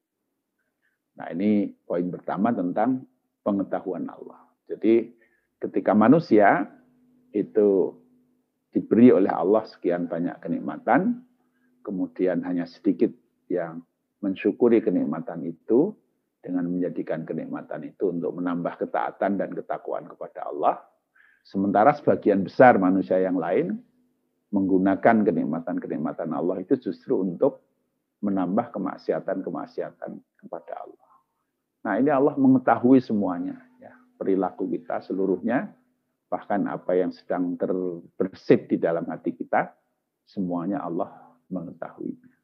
[1.14, 3.06] Nah ini poin pertama tentang
[3.46, 4.45] pengetahuan Allah.
[4.66, 5.14] Jadi
[5.62, 6.66] ketika manusia
[7.32, 7.94] itu
[8.74, 11.22] diberi oleh Allah sekian banyak kenikmatan,
[11.86, 13.10] kemudian hanya sedikit
[13.46, 13.80] yang
[14.20, 15.94] mensyukuri kenikmatan itu
[16.42, 20.76] dengan menjadikan kenikmatan itu untuk menambah ketaatan dan ketakwaan kepada Allah,
[21.46, 23.78] Sementara sebagian besar manusia yang lain
[24.50, 27.62] menggunakan kenikmatan-kenikmatan Allah itu justru untuk
[28.18, 30.10] menambah kemaksiatan-kemaksiatan
[30.42, 31.10] kepada Allah.
[31.86, 33.65] Nah ini Allah mengetahui semuanya, ya
[34.16, 35.70] perilaku kita seluruhnya,
[36.26, 39.70] bahkan apa yang sedang terbersit di dalam hati kita,
[40.26, 41.12] semuanya Allah
[41.52, 42.34] mengetahuinya.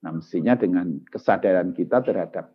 [0.00, 2.48] Nah mestinya dengan kesadaran kita terhadap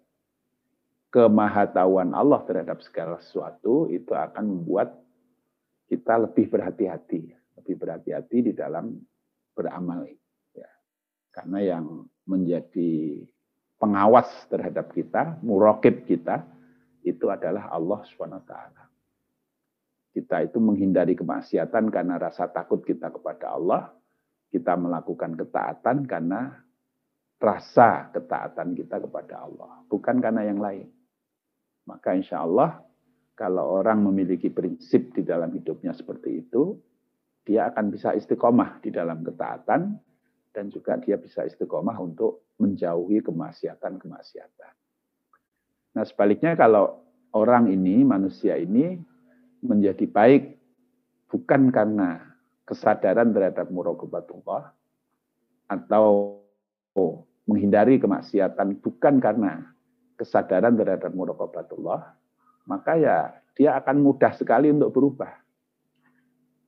[1.15, 4.91] kemahatauan Allah terhadap segala sesuatu itu akan membuat
[5.87, 8.99] kita lebih berhati-hati, lebih berhati-hati di dalam
[9.55, 10.09] beramal.
[10.51, 10.67] Ya.
[11.31, 13.21] Karena yang menjadi
[13.77, 16.43] pengawas terhadap kita, murokib kita,
[17.05, 18.53] itu adalah Allah SWT.
[20.15, 23.93] Kita itu menghindari kemaksiatan karena rasa takut kita kepada Allah.
[24.49, 26.55] Kita melakukan ketaatan karena
[27.37, 29.85] rasa ketaatan kita kepada Allah.
[29.85, 30.89] Bukan karena yang lain.
[31.85, 32.81] Maka insya Allah
[33.35, 36.79] kalau orang memiliki prinsip di dalam hidupnya seperti itu,
[37.43, 39.99] dia akan bisa istiqomah di dalam ketaatan
[40.55, 44.84] dan juga dia bisa istiqomah untuk menjauhi kemaksiatan-kemaksiatan.
[45.95, 48.99] Nah sebaliknya kalau orang ini, manusia ini
[49.63, 50.59] menjadi baik
[51.31, 52.35] bukan karena
[52.67, 54.75] kesadaran terhadap muraqabatullah
[55.71, 56.05] atau
[57.45, 59.71] menghindari kemaksiatan bukan karena
[60.19, 62.15] kesadaran terhadap muraqabatullah,
[62.67, 63.17] maka ya
[63.55, 65.31] dia akan mudah sekali untuk berubah.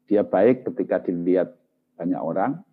[0.07, 1.51] Dia baik ketika dilihat
[1.99, 2.63] banyak orang,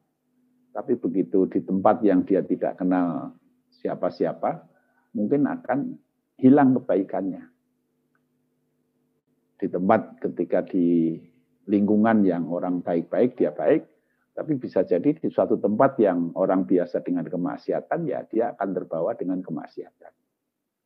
[0.71, 3.35] tapi begitu di tempat yang dia tidak kenal
[3.83, 4.63] siapa-siapa,
[5.15, 5.99] mungkin akan
[6.39, 7.55] hilang kebaikannya
[9.59, 11.17] di tempat ketika di
[11.71, 13.87] lingkungan yang orang baik-baik dia baik,
[14.35, 19.15] tapi bisa jadi di suatu tempat yang orang biasa dengan kemaksiatan ya dia akan terbawa
[19.17, 20.13] dengan kemaksiatan.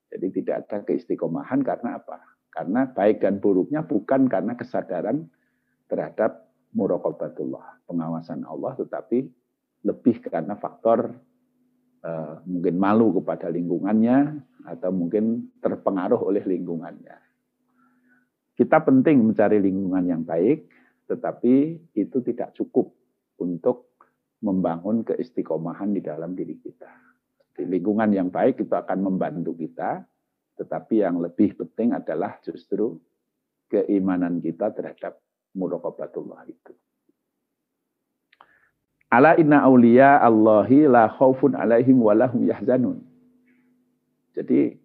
[0.08, 2.22] Jadi tidak ada keistiqomahan karena apa?
[2.48, 5.28] Karena baik dan buruknya bukan karena kesadaran
[5.88, 9.24] terhadap muraqabatullah, pengawasan Allah, tetapi
[9.84, 11.16] lebih karena faktor
[12.04, 17.16] uh, mungkin malu kepada lingkungannya atau mungkin terpengaruh oleh lingkungannya.
[18.58, 20.66] Kita penting mencari lingkungan yang baik,
[21.06, 22.90] tetapi itu tidak cukup
[23.38, 23.94] untuk
[24.42, 26.90] membangun keistiqomahan di dalam diri kita.
[27.54, 30.02] Di lingkungan yang baik itu akan membantu kita,
[30.58, 32.98] tetapi yang lebih penting adalah justru
[33.70, 35.22] keimanan kita terhadap
[35.54, 36.67] muraqabatullah itu.
[39.08, 43.00] Ala inna awliya Allahi la khaufun alaihim walahum yahzanun.
[44.36, 44.76] Jadi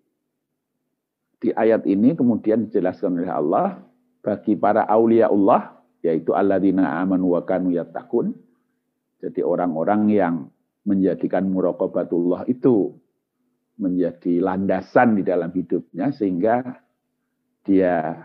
[1.43, 3.83] di ayat ini kemudian dijelaskan oleh Allah
[4.23, 8.31] bagi para aulia Allah yaitu alladzina amanu wa kanu yattaqun.
[9.19, 10.36] Jadi orang-orang yang
[10.88, 12.95] menjadikan muraqabatullah itu
[13.75, 16.79] menjadi landasan di dalam hidupnya sehingga
[17.63, 18.19] dia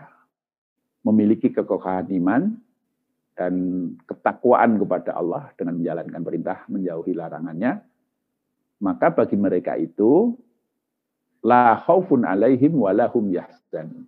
[1.03, 2.55] memiliki kekokahan iman
[3.39, 3.53] dan
[4.03, 7.79] ketakwaan kepada Allah dengan menjalankan perintah menjauhi larangannya
[8.83, 10.35] maka bagi mereka itu
[11.39, 14.03] La khaufun alaihim walahum yahzan.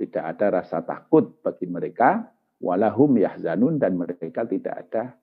[0.00, 2.32] Tidak ada rasa takut bagi mereka,
[2.64, 5.14] walahum yahzanun dan mereka tidak ada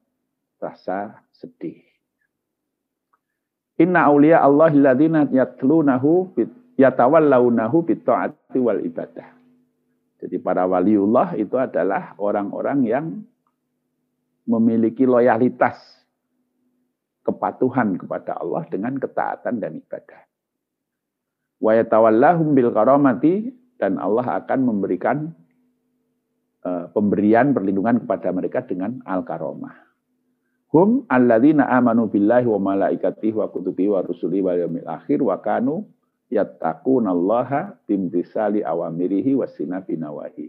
[0.62, 1.82] rasa sedih.
[3.82, 6.38] Inna awliya Allah alladhina yatlunahu
[6.78, 9.41] yatawallawnahu bitta'ati wal ibadah.
[10.22, 13.06] Jadi para waliullah itu adalah orang-orang yang
[14.46, 15.78] memiliki loyalitas
[17.26, 20.32] kepatuhan kepada Allah dengan ketaatan dan ibadah
[21.62, 25.30] wa yatawallahum bil karamati dan Allah akan memberikan
[26.66, 29.78] uh, pemberian perlindungan kepada mereka dengan al karomah.
[30.74, 35.86] Hum alladzina amanu billahi wa malaikatihi wa kutubihi wa rusuli wa yaumil akhir wa kanu
[36.32, 40.48] yattaqunallaha bimtisali awamirihi wa sinabi nawahi.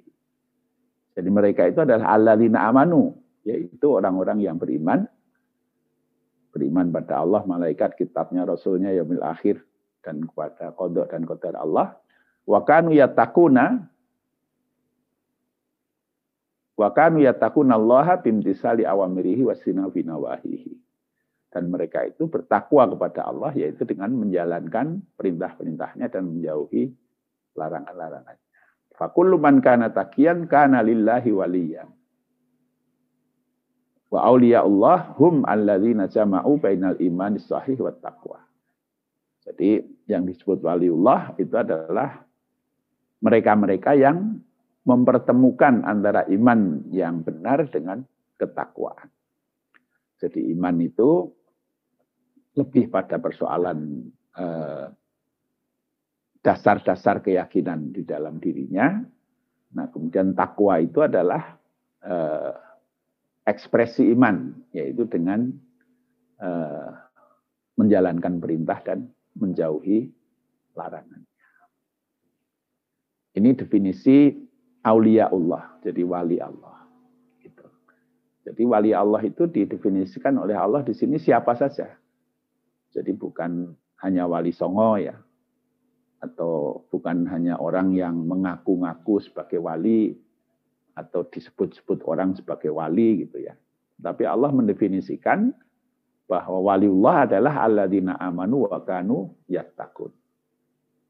[1.12, 3.12] Jadi mereka itu adalah alladzina amanu,
[3.44, 5.04] yaitu orang-orang yang beriman
[6.52, 9.64] beriman pada Allah, malaikat, kitabnya, rasulnya, yaumil akhir,
[10.04, 11.96] dan kepada kodok dan kodar Allah.
[12.44, 13.88] Wa kanu yatakuna
[16.76, 20.76] wa kanu yatakuna Allah bimtisali awamirihi wasina nawahihi.
[21.52, 26.88] Dan mereka itu bertakwa kepada Allah yaitu dengan menjalankan perintah-perintahnya dan menjauhi
[27.52, 28.40] larangan-larangannya.
[28.96, 31.88] Fakullu man kana takian kana lillahi waliyan.
[34.12, 38.40] Wa awliya Allah hum alladzina jama'u bainal iman sahih wa taqwa.
[39.44, 42.22] Jadi yang disebut waliullah itu adalah
[43.24, 44.40] mereka-mereka yang
[44.82, 48.02] mempertemukan antara iman yang benar dengan
[48.38, 49.08] ketakwaan.
[50.18, 51.30] Jadi iman itu
[52.52, 54.86] lebih pada persoalan eh,
[56.42, 58.98] dasar-dasar keyakinan di dalam dirinya.
[59.72, 61.56] Nah, kemudian takwa itu adalah
[62.02, 62.52] eh,
[63.46, 65.48] ekspresi iman, yaitu dengan
[66.42, 66.90] eh,
[67.78, 70.12] menjalankan perintah dan menjauhi
[70.76, 71.30] larangannya.
[73.32, 74.28] Ini definisi
[74.84, 76.84] aulia Allah, jadi wali Allah.
[77.40, 77.64] Gitu.
[78.44, 82.01] Jadi wali Allah itu didefinisikan oleh Allah di sini siapa saja.
[82.92, 83.72] Jadi bukan
[84.04, 85.16] hanya wali songo ya,
[86.22, 90.14] atau bukan hanya orang yang mengaku-ngaku sebagai wali
[90.94, 93.56] atau disebut-sebut orang sebagai wali gitu ya.
[93.98, 95.50] Tapi Allah mendefinisikan
[96.30, 100.14] bahwa waliullah adalah alladzina amanu wa kanu yattaqun.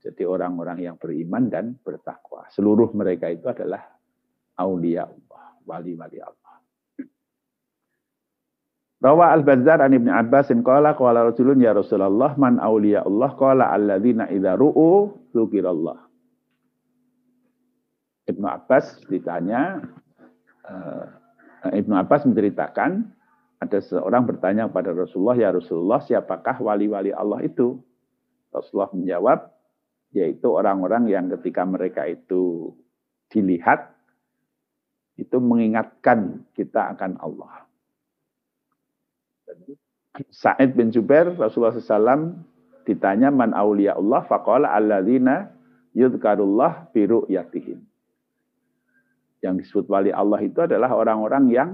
[0.03, 2.51] Jadi orang-orang yang beriman dan bertakwa.
[2.51, 3.87] Seluruh mereka itu adalah
[4.59, 6.42] aulia Allah, wali-wali Allah.
[9.03, 14.31] Rawa al-Bazzar an Ibn Abbas qala qala Rasulun ya Rasulullah man aulia Allah qala alladzina
[14.31, 15.99] idza ru'u dzukirallah.
[18.31, 19.83] Ibnu Abbas ditanya
[20.71, 21.05] uh,
[21.75, 23.11] Ibnu Abbas menceritakan
[23.59, 27.83] ada seorang bertanya kepada Rasulullah ya Rasulullah siapakah wali-wali Allah itu?
[28.55, 29.51] Rasulullah menjawab
[30.15, 32.71] yaitu orang-orang yang ketika mereka itu
[33.35, 33.99] dilihat
[35.19, 37.67] itu mengingatkan kita akan Allah.
[40.29, 42.37] Sa'id bin Jubair Rasulullah SAW
[42.85, 45.51] ditanya man awliya Allah faqala alladzina
[45.97, 47.81] yudhkarullah bi ru'yatihim.
[49.43, 51.71] Yang disebut wali Allah itu adalah orang-orang yang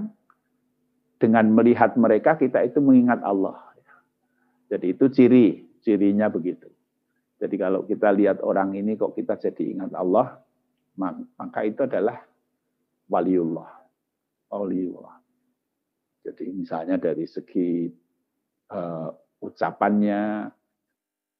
[1.19, 3.59] dengan melihat mereka kita itu mengingat Allah.
[4.69, 5.47] Jadi itu ciri,
[5.81, 6.69] cirinya begitu.
[7.39, 10.39] Jadi kalau kita lihat orang ini kok kita jadi ingat Allah,
[11.37, 12.21] maka itu adalah
[13.09, 13.69] waliullah.
[14.49, 15.17] Waliullah.
[16.25, 17.89] Jadi misalnya dari segi
[18.69, 19.09] uh,
[19.41, 20.49] ucapannya,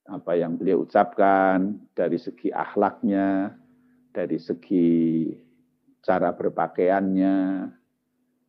[0.09, 3.53] apa yang beliau ucapkan, dari segi akhlaknya,
[4.09, 5.29] dari segi
[6.01, 7.35] cara berpakaiannya,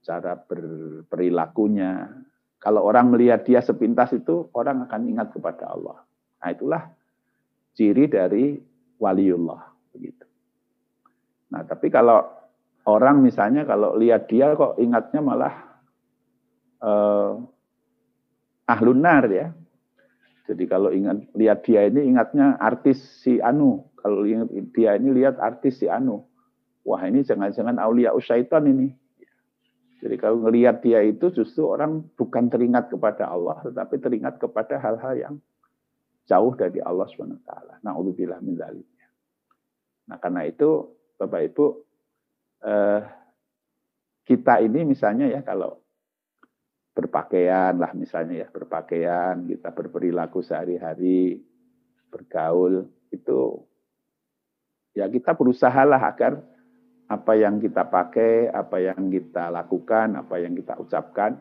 [0.00, 2.08] cara berperilakunya.
[2.60, 6.04] Kalau orang melihat dia sepintas itu, orang akan ingat kepada Allah.
[6.40, 6.82] Nah itulah
[7.76, 8.56] ciri dari
[9.00, 9.72] waliullah.
[9.92, 10.24] Begitu.
[11.52, 12.20] Nah tapi kalau
[12.88, 15.54] orang misalnya kalau lihat dia kok ingatnya malah
[16.80, 17.40] uh,
[18.70, 19.50] ahlun nar ya.
[20.50, 23.86] Jadi kalau ingat lihat dia ini ingatnya artis si Anu.
[23.98, 26.26] Kalau ingat dia ini lihat artis si Anu.
[26.82, 28.90] Wah ini jangan-jangan aulia usyaitan ini.
[30.00, 35.12] Jadi kalau ngelihat dia itu justru orang bukan teringat kepada Allah, tetapi teringat kepada hal-hal
[35.12, 35.34] yang
[36.24, 37.84] jauh dari Allah SWT.
[37.84, 39.06] Na'udzubillah min zalimnya.
[40.08, 41.66] Nah karena itu Bapak Ibu,
[42.64, 43.00] eh,
[44.24, 45.84] kita ini misalnya ya kalau
[46.90, 51.40] berpakaian lah misalnya ya berpakaian kita berperilaku sehari-hari
[52.10, 53.62] bergaul itu
[54.94, 56.42] ya kita berusaha lah agar
[57.10, 61.38] apa yang kita pakai apa yang kita lakukan apa yang kita ucapkan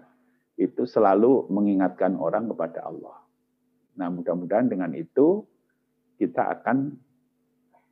[0.59, 3.17] itu selalu mengingatkan orang kepada Allah
[3.97, 5.45] nah mudah-mudahan dengan itu
[6.21, 6.93] kita akan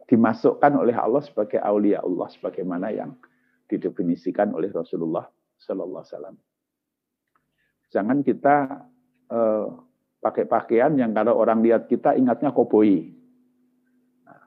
[0.07, 3.11] dimasukkan oleh Allah sebagai aulia Allah sebagaimana yang
[3.67, 5.27] didefinisikan oleh Rasulullah
[5.59, 6.37] Sallallahu Alaihi Wasallam.
[7.93, 8.87] Jangan kita
[9.31, 9.67] uh,
[10.19, 13.15] pakai pakaian yang kalau orang lihat kita ingatnya koboi.
[14.27, 14.41] Nah,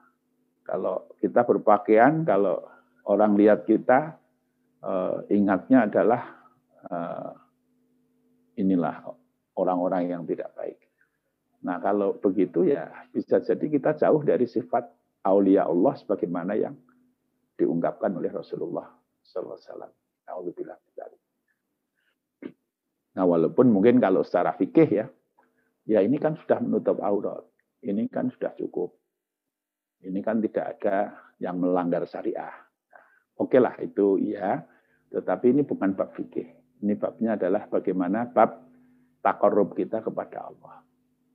[0.65, 2.61] kalau kita berpakaian, kalau
[3.05, 4.21] orang lihat kita
[4.85, 6.21] uh, ingatnya adalah
[6.89, 7.33] uh,
[8.57, 9.01] inilah
[9.57, 10.77] orang-orang yang tidak baik.
[11.61, 14.89] Nah kalau begitu ya bisa jadi kita jauh dari sifat
[15.21, 16.73] aulia Allah sebagaimana yang
[17.57, 19.91] diungkapkan oleh Rasulullah Alaihi Wasallam.
[23.11, 25.05] Nah, walaupun mungkin kalau secara fikih ya,
[25.83, 27.43] ya ini kan sudah menutup aurat.
[27.81, 28.93] Ini kan sudah cukup.
[30.01, 32.53] Ini kan tidak ada yang melanggar syariah.
[33.37, 34.61] Oke lah itu iya,
[35.09, 36.45] tetapi ini bukan bab fikih.
[36.81, 38.65] Ini babnya adalah bagaimana bab
[39.21, 40.81] takorup kita kepada Allah.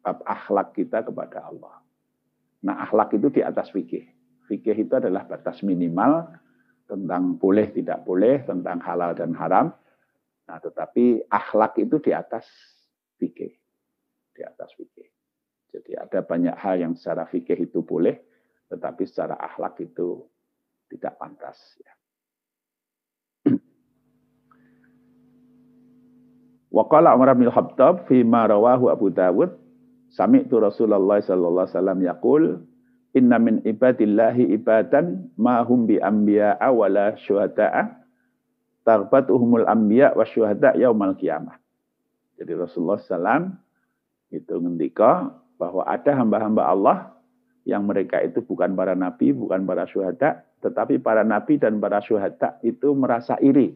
[0.02, 1.82] Bab akhlak kita kepada Allah.
[2.62, 4.06] Nah akhlak itu di atas fikih.
[4.46, 6.30] Fikih itu adalah batas minimal
[6.86, 9.74] tentang boleh tidak boleh, tentang halal dan haram.
[10.46, 12.46] Nah, tetapi akhlak itu di atas
[13.18, 13.50] fikih.
[14.30, 15.10] Di atas fikih.
[15.74, 18.16] Jadi ada banyak hal yang secara fikih itu boleh,
[18.70, 20.22] tetapi secara akhlak itu
[20.88, 21.58] tidak pantas.
[21.82, 21.92] Ya.
[26.76, 29.50] Waqala Umar bin Khattab fi ma rawahu Abu Dawud
[30.14, 32.42] sami'tu Rasulullah sallallahu alaihi wasallam yaqul
[33.18, 38.05] inna min ibadillahi ibadan ma hum bi anbiya'a wala syuhada'a
[38.86, 41.58] uhumul anbiya wa syuhada yaumal qiyamah.
[42.38, 43.50] Jadi Rasulullah SAW
[44.30, 46.96] itu ngendika bahwa ada hamba-hamba Allah
[47.66, 52.62] yang mereka itu bukan para nabi, bukan para syuhada, tetapi para nabi dan para syuhada
[52.62, 53.74] itu merasa iri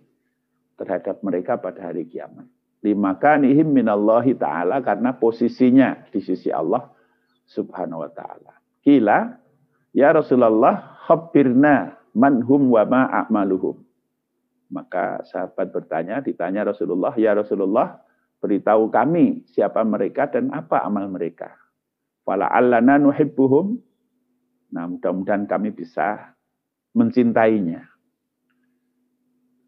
[0.79, 2.47] terhadap mereka pada hari kiamat.
[2.81, 6.89] Lima kanihim minallahi ta'ala karena posisinya di sisi Allah
[7.51, 8.53] subhanahu wa ta'ala.
[8.81, 9.37] Kila,
[9.93, 13.90] ya Rasulullah, khabirna manhum wa ma'amaluhum.
[14.71, 17.99] Maka sahabat bertanya, ditanya Rasulullah, "Ya Rasulullah,
[18.39, 21.51] beritahu kami siapa mereka dan apa amal mereka."
[22.23, 23.83] Fala allana nuhibbuhum.
[24.71, 26.39] Nah, mudah-mudahan kami bisa
[26.95, 27.91] mencintainya.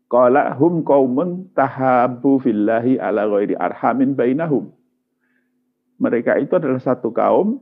[0.07, 4.71] Qala hum qaumun tahabu fillahi ala ghairi arhamin bainahum.
[5.99, 7.59] Mereka itu adalah satu kaum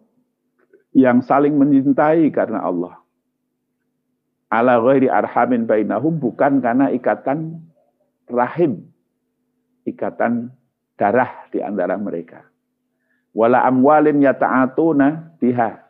[0.93, 3.00] yang saling mencintai karena Allah.
[4.51, 7.63] Ala ghairi arhamin bainahum bukan karena ikatan
[8.27, 8.91] rahim,
[9.87, 10.51] ikatan
[10.99, 12.51] darah di antara mereka.
[13.31, 15.87] Wala amwalin yata'atuna biha.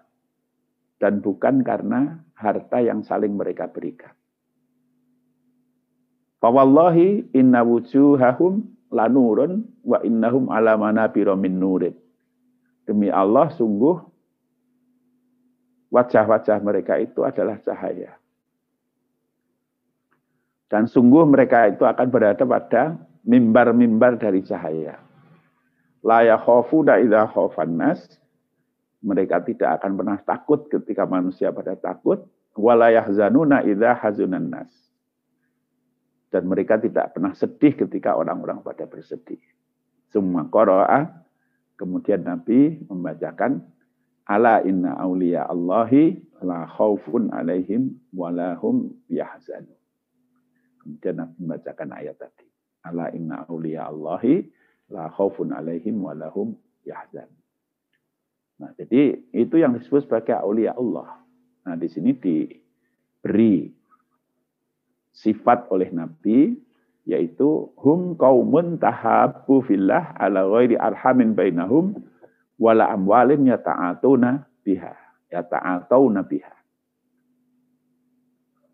[1.00, 4.12] Dan bukan karena harta yang saling mereka berikan.
[6.44, 11.96] Fawallahi inna wujuhahum lanurun wa innahum ala manabira min nurin.
[12.84, 13.96] Demi Allah sungguh
[15.88, 18.19] wajah-wajah mereka itu adalah cahaya.
[20.70, 22.94] Dan sungguh mereka itu akan berada pada
[23.26, 25.02] mimbar-mimbar dari cahaya.
[26.06, 28.00] La yakhafuna idza khafan nas.
[29.02, 32.22] Mereka tidak akan pernah takut ketika manusia pada takut.
[32.54, 34.70] Wala yahzanuna idza hazunan nas.
[36.30, 39.42] Dan mereka tidak pernah sedih ketika orang-orang pada bersedih.
[40.14, 41.26] Semua qara'a
[41.74, 43.66] kemudian Nabi membacakan
[44.28, 49.79] ala inna auliya Allahi la khaufun alaihim walahum yahzanun.
[50.80, 52.48] Kemudian Nabi membacakan ayat tadi.
[52.88, 54.40] Ala inna auliya Allahi
[54.88, 56.56] la khaufun alaihim walahum
[56.88, 57.28] yahzan.
[58.60, 61.20] Nah, jadi itu yang disebut sebagai aulia Allah.
[61.64, 63.72] Nah, di sini diberi
[65.16, 66.56] sifat oleh Nabi
[67.08, 71.96] yaitu hum qaumun tahabbu fillah ala ghairi arhamin bainahum
[72.60, 74.94] wala amwalin yata'atuna biha
[75.32, 76.59] yata'atuna biha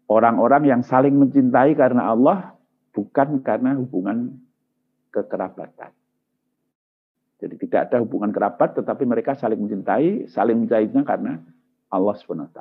[0.06, 2.54] orang-orang yang saling mencintai karena Allah
[2.94, 4.38] bukan karena hubungan
[5.10, 5.96] kekerabatan
[7.36, 11.36] jadi tidak ada hubungan kerabat, tetapi mereka saling mencintai, saling mencintainya karena
[11.92, 12.60] Allah SWT.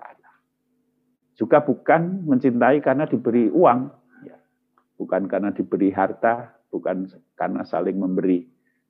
[1.36, 3.80] Juga bukan mencintai karena diberi uang,
[4.28, 4.36] ya.
[5.00, 7.08] bukan karena diberi harta, bukan
[7.40, 8.44] karena saling memberi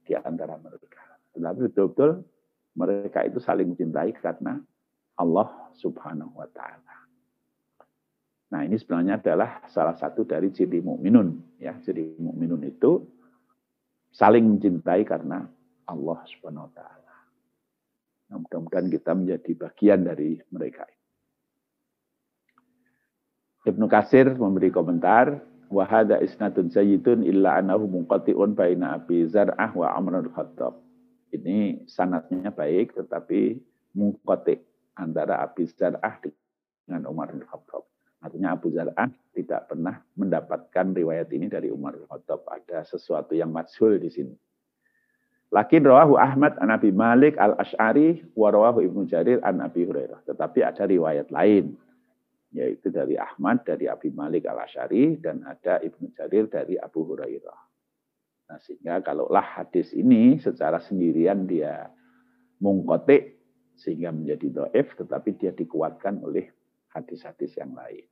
[0.05, 1.21] di antara mereka.
[1.37, 2.11] Tetapi betul-betul
[2.77, 4.57] mereka itu saling mencintai karena
[5.21, 6.84] Allah Subhanahu wa taala.
[8.55, 11.75] Nah, ini sebenarnya adalah salah satu dari ciri mukminun ya.
[11.83, 13.03] Ciri mukminun itu
[14.15, 15.43] saling mencintai karena
[15.83, 17.15] Allah Subhanahu wa taala.
[18.31, 20.87] Nah, mudah-mudahan kita menjadi bagian dari mereka.
[23.67, 29.99] Ibnu Kasir memberi komentar, wa hadza isnadun sayyidun illa annahu munqati'un baina Abi Zar'ah wa
[29.99, 30.79] Amr al-Khattab.
[31.35, 33.59] Ini sanatnya baik tetapi
[33.99, 34.63] munqati
[34.95, 36.23] antara Abi Zar'ah
[36.87, 37.83] dengan Umar al-Khattab.
[38.25, 39.05] Artinya Abu Zar'ah
[39.37, 42.41] tidak pernah mendapatkan riwayat ini dari Umar al-Khattab.
[42.49, 44.33] Ada sesuatu yang majhul di sini.
[45.53, 50.25] Lakin rawahu Ahmad an Abi Malik al-Ash'ari wa rawahu Ibnu Jarir an Abi Hurairah.
[50.25, 51.77] Tetapi ada riwayat lain
[52.55, 57.59] yaitu dari Ahmad dari Abi Malik al-Ash'ari dan ada Ibnu Jarir dari Abu Hurairah.
[58.49, 61.93] Nah, sehingga kalaulah hadis ini secara sendirian dia
[62.63, 63.37] mungkotik
[63.75, 66.47] sehingga menjadi doif, tetapi dia dikuatkan oleh
[66.95, 68.07] hadis-hadis yang lain.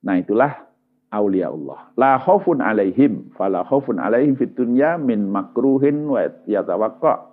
[0.00, 0.70] Nah itulah
[1.12, 1.92] aulia Allah.
[1.98, 7.28] La khaufun alaihim, fala khaufun alaihim fit dunya min makruhin wa yatawaqqa.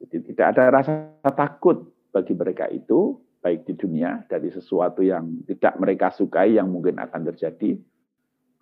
[0.00, 0.92] Jadi tidak ada rasa
[1.34, 6.98] takut bagi mereka itu baik di dunia dari sesuatu yang tidak mereka sukai yang mungkin
[6.98, 7.78] akan terjadi.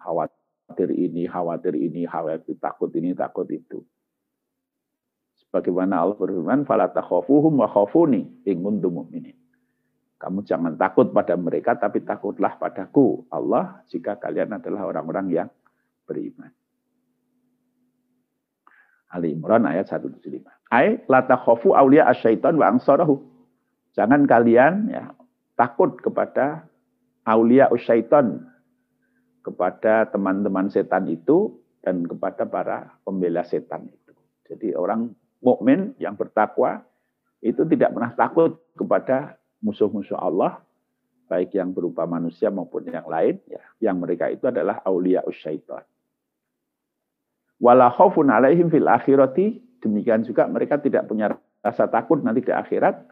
[0.00, 3.80] Khawatir ini, khawatir ini, khawatir takut ini, takut itu.
[5.40, 9.43] Sebagaimana Allah berfirman, "Fala takhafuhum wa khafuni in kuntum mu'minin."
[10.14, 15.48] Kamu jangan takut pada mereka, tapi takutlah padaku, Allah, jika kalian adalah orang-orang yang
[16.06, 16.52] beriman.
[19.14, 20.42] Ali Imran ayat 175.
[20.74, 23.22] Ai la takhafu auliya asyaiton wa ansarahu.
[23.94, 25.14] Jangan kalian ya
[25.54, 26.66] takut kepada
[27.22, 28.42] aulia usyaiton
[29.46, 34.12] kepada teman-teman setan itu dan kepada para pembela setan itu.
[34.50, 36.82] Jadi orang mukmin yang bertakwa
[37.44, 40.60] itu tidak pernah takut kepada musuh-musuh Allah,
[41.24, 45.80] baik yang berupa manusia maupun yang lain, ya, yang mereka itu adalah aulia usyaitan.
[47.56, 51.32] Wala khaufun alaihim fil akhirati, demikian juga mereka tidak punya
[51.64, 53.08] rasa takut nanti di akhirat,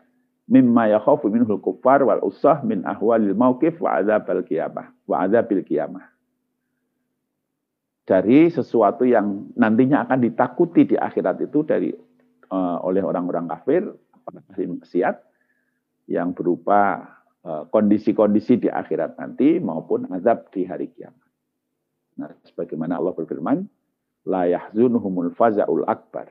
[0.52, 6.04] mimma yakhafu minhul kuffar wal usah min ahwalil mauqif wa adzabil qiyamah wa adzabil qiyamah.
[8.04, 11.94] Dari sesuatu yang nantinya akan ditakuti di akhirat itu dari
[12.50, 15.31] uh, oleh orang-orang kafir, apalagi maksiat,
[16.12, 17.00] yang berupa
[17.40, 21.30] eh, kondisi-kondisi di akhirat nanti maupun azab di hari kiamat.
[22.20, 23.64] Nah, sebagaimana Allah berfirman,
[24.28, 26.28] la yahzunhumul fazaul akbar.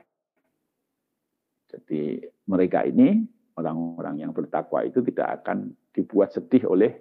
[1.66, 3.26] Jadi mereka ini
[3.58, 6.92] orang-orang yang bertakwa itu tidak akan dibuat sedih oleh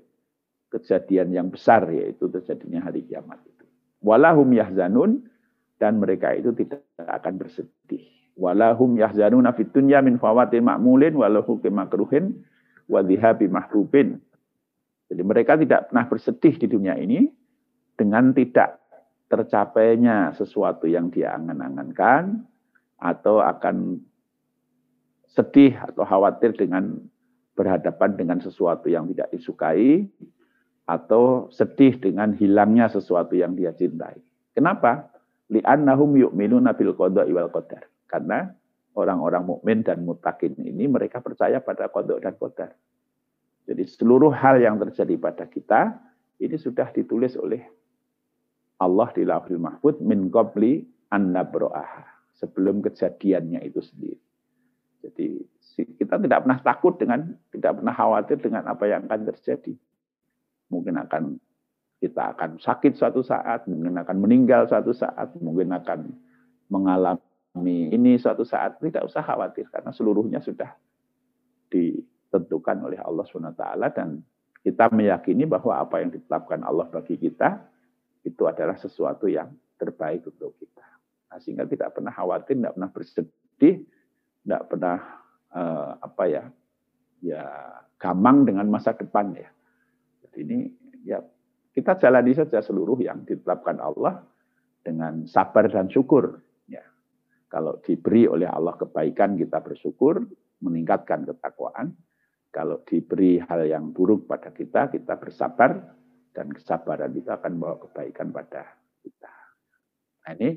[0.72, 3.68] kejadian yang besar yaitu terjadinya hari kiamat itu.
[4.02, 5.28] Walahum yahzanun
[5.78, 8.08] dan mereka itu tidak akan bersedih.
[8.40, 12.42] walahum yahzanuna fid dunya min fawati ma'mulin walahu kemakruhin
[12.92, 14.20] wa dhihabi mahbubin.
[15.08, 17.32] Jadi mereka tidak pernah bersedih di dunia ini
[17.96, 18.84] dengan tidak
[19.32, 22.44] tercapainya sesuatu yang dia angan-angankan
[23.00, 24.04] atau akan
[25.32, 27.00] sedih atau khawatir dengan
[27.56, 30.04] berhadapan dengan sesuatu yang tidak disukai
[30.84, 34.20] atau sedih dengan hilangnya sesuatu yang dia cintai.
[34.52, 35.08] Kenapa?
[35.48, 37.88] Li'annahum yu'minuna bil qada'i wal qadar.
[38.08, 38.52] Karena
[38.96, 42.72] orang-orang mukmin dan mutakin ini mereka percaya pada kodok dan qadar.
[43.68, 45.96] Jadi seluruh hal yang terjadi pada kita
[46.42, 47.62] ini sudah ditulis oleh
[48.82, 50.82] Allah di Lauhul Mahfud min qabli
[51.14, 51.38] an
[52.34, 54.20] sebelum kejadiannya itu sendiri.
[55.06, 55.28] Jadi
[55.98, 59.74] kita tidak pernah takut dengan tidak pernah khawatir dengan apa yang akan terjadi.
[60.74, 61.24] Mungkin akan
[62.02, 66.10] kita akan sakit suatu saat, mungkin akan meninggal suatu saat, mungkin akan
[66.74, 68.80] mengalami ini suatu saat.
[68.80, 70.72] Tidak usah khawatir karena seluruhnya sudah
[71.72, 73.64] ditentukan oleh Allah SWT
[73.95, 74.24] dan
[74.62, 77.66] kita meyakini bahwa apa yang ditetapkan Allah bagi kita
[78.22, 79.49] itu adalah sesuatu yang
[79.82, 80.86] terbaik untuk kita.
[81.34, 83.76] Nah, sehingga tidak pernah khawatir, tidak pernah bersedih,
[84.45, 84.97] tidak pernah
[85.49, 86.43] uh, apa ya,
[87.26, 87.43] ya
[87.97, 89.49] gamang dengan masa depan ya.
[90.30, 90.60] Jadi ini
[91.02, 91.18] ya
[91.74, 94.22] kita jalani saja seluruh yang ditetapkan Allah
[94.86, 96.38] dengan sabar dan syukur.
[97.52, 100.24] Kalau diberi oleh Allah kebaikan kita bersyukur,
[100.64, 101.91] meningkatkan ketakwaan.
[102.47, 105.99] Kalau diberi hal yang buruk pada kita, kita bersabar
[106.32, 108.64] dan kesabaran itu akan membawa kebaikan pada
[109.04, 109.32] kita.
[110.24, 110.49] Nah, ini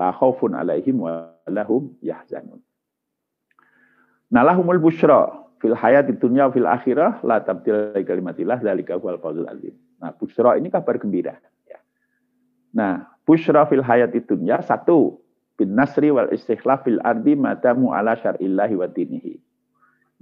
[0.00, 2.60] la khaufun alaihim wa lahum yahzanun.
[4.32, 9.76] Nalahumul busyra fil hayat dunya fil akhirah la tabdil kalimatillah dzalika huwal fawzul azim.
[10.00, 11.36] Nah, busra ini kabar gembira.
[11.68, 11.80] Ya.
[12.72, 15.19] Nah, busra fil hayat dunya satu
[15.60, 19.36] bin nasri wal istikhlaf fil ardi madamu ala syar'illahi wa dinihi.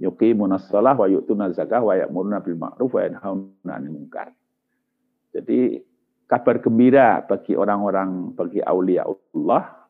[0.03, 4.35] Yuqimuna shalah wa yu'tuna zakah wa ya'muruna bil ma'ruf wa yanhauna 'anil munkar.
[5.31, 5.79] Jadi
[6.27, 9.87] kabar gembira bagi orang-orang bagi aulia Allah,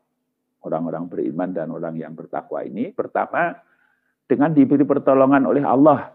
[0.61, 3.57] orang-orang beriman dan orang yang bertakwa ini pertama
[4.29, 6.13] dengan diberi pertolongan oleh Allah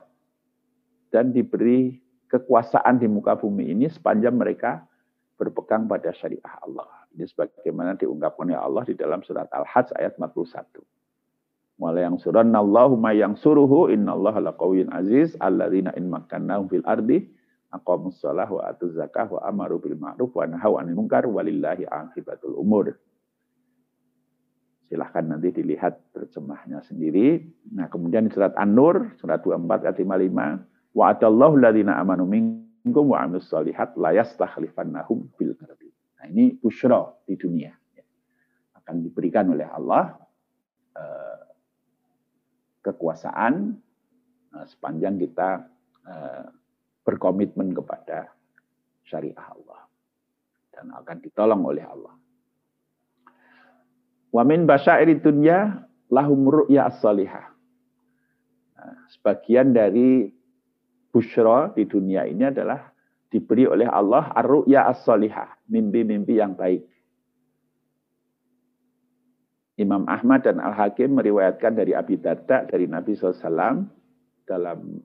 [1.10, 1.98] dan diberi
[2.30, 4.86] kekuasaan di muka bumi ini sepanjang mereka
[5.34, 7.03] berpegang pada syariah Allah.
[7.14, 10.82] Ini sebagaimana diungkapkan oleh Allah di dalam surat Al-Hajj ayat 41.
[11.78, 17.26] Wala yang suran Allahumma yang suruhu inna Allah laqawin aziz alladzina in makkannahum fil ardi
[17.74, 22.54] aqamus shalah wa atuz zakah wa amaru bil ma'ruf wa nahaw 'anil munkar walillahi aqibatul
[22.58, 22.94] umur.
[24.86, 27.42] Silahkan nanti dilihat terjemahnya sendiri.
[27.74, 33.26] Nah, kemudian di surat An-Nur, surat 24 ayat 55, Wa adallahu ladina amanu minkum wa
[33.26, 35.93] amilus solihat la yastakhlifannahum fil ardi.
[36.24, 37.68] Nah, ini busyra di dunia.
[38.80, 40.16] Akan diberikan oleh Allah
[40.96, 41.40] eh,
[42.80, 43.76] kekuasaan
[44.56, 45.68] eh, sepanjang kita
[46.08, 46.48] eh,
[47.04, 48.32] berkomitmen kepada
[49.04, 49.84] syariah Allah
[50.72, 52.16] dan akan ditolong oleh Allah.
[54.32, 55.76] Wa min basyairi dunya
[56.08, 57.52] lahum ru'ya as-salihah.
[58.80, 60.32] Nah, sebagian dari
[61.12, 62.93] bushra di dunia ini adalah
[63.34, 66.86] diberi oleh Allah ar-ru'ya as-salihah, mimpi-mimpi yang baik.
[69.74, 73.82] Imam Ahmad dan Al-Hakim meriwayatkan dari Abi Darda dari Nabi SAW
[74.46, 75.02] dalam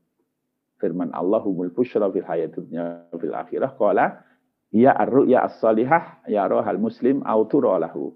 [0.77, 4.21] firman Allah humul bushra fil hayatidnya fil akhirah qala
[4.69, 8.13] ya ar-ru'ya as-salihah ya rohal muslim lahu.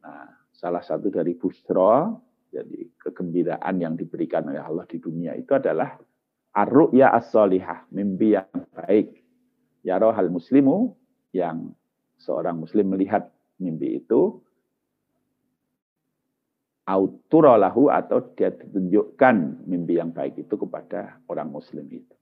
[0.00, 2.08] Nah, salah satu dari bushra
[2.48, 6.00] jadi kegembiraan yang diberikan oleh Allah di dunia itu adalah
[6.56, 9.22] Ar-ru'ya as-salihah, mimpi yang baik.
[9.84, 10.96] Ya rohal muslimu,
[11.30, 11.72] yang
[12.18, 13.30] seorang muslim melihat
[13.60, 14.42] mimpi itu,
[16.88, 22.14] autorolahu atau dia ditunjukkan mimpi yang baik itu kepada orang muslim itu.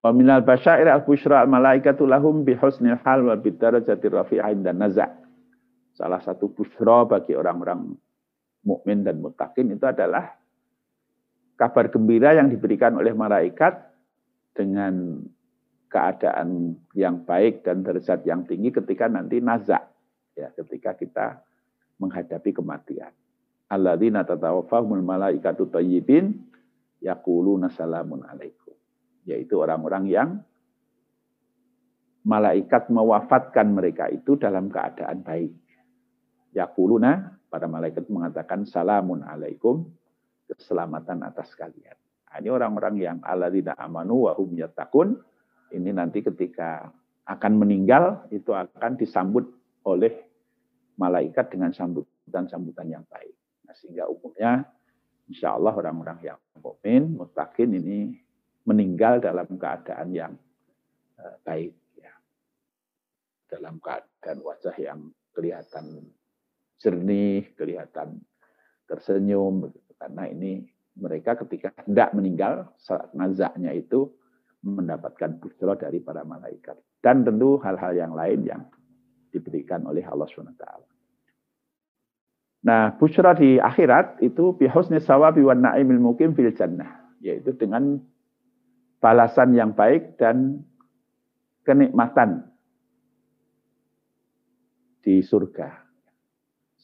[0.00, 5.20] Wa minal basyair al-bushra al-malaikatu lahum bihusnil hal wa bidarajati rafi'ah dan naza'
[6.00, 7.92] Salah satu bushra bagi orang-orang
[8.64, 10.39] mukmin dan mutakin itu adalah
[11.60, 13.76] kabar gembira yang diberikan oleh malaikat
[14.56, 15.20] dengan
[15.92, 19.84] keadaan yang baik dan derajat yang tinggi ketika nanti nazak
[20.32, 21.26] ya ketika kita
[22.00, 23.12] menghadapi kematian.
[23.68, 26.32] Alladzina tatawaffahumul malaikatu thayyibin
[27.04, 28.72] yaquluna salamun alaikum.
[29.28, 30.28] Yaitu orang-orang yang
[32.24, 35.52] malaikat mewafatkan mereka itu dalam keadaan baik.
[36.56, 39.99] Yaquluna para malaikat mengatakan salamun alaikum
[40.50, 41.96] keselamatan atas kalian.
[42.30, 45.18] Nah, ini orang-orang yang alladzina amanu wa hum yattaqun
[45.70, 46.90] ini nanti ketika
[47.26, 49.46] akan meninggal itu akan disambut
[49.86, 50.26] oleh
[50.98, 53.34] malaikat dengan sambutan sambutan-sambutan yang baik.
[53.66, 54.70] Nah, sehingga umumnya
[55.26, 58.14] insya Allah orang-orang yang mukmin, mutakin ini
[58.62, 60.32] meninggal dalam keadaan yang
[61.18, 61.74] uh, baik.
[61.98, 62.14] Ya.
[63.50, 66.06] Dalam keadaan wajah yang kelihatan
[66.78, 68.22] jernih, kelihatan
[68.86, 69.74] tersenyum.
[70.00, 70.64] Karena ini
[70.96, 74.08] mereka ketika tidak meninggal, saat nazaknya itu
[74.64, 76.80] mendapatkan busro dari para malaikat.
[77.04, 78.62] Dan tentu hal-hal yang lain yang
[79.28, 80.64] diberikan oleh Allah SWT.
[82.60, 87.08] Nah, busra di akhirat itu bihusni sawabi wa na'imil mukim fil jannah.
[87.20, 88.00] Yaitu dengan
[89.00, 90.64] balasan yang baik dan
[91.64, 92.48] kenikmatan
[95.00, 95.89] di surga.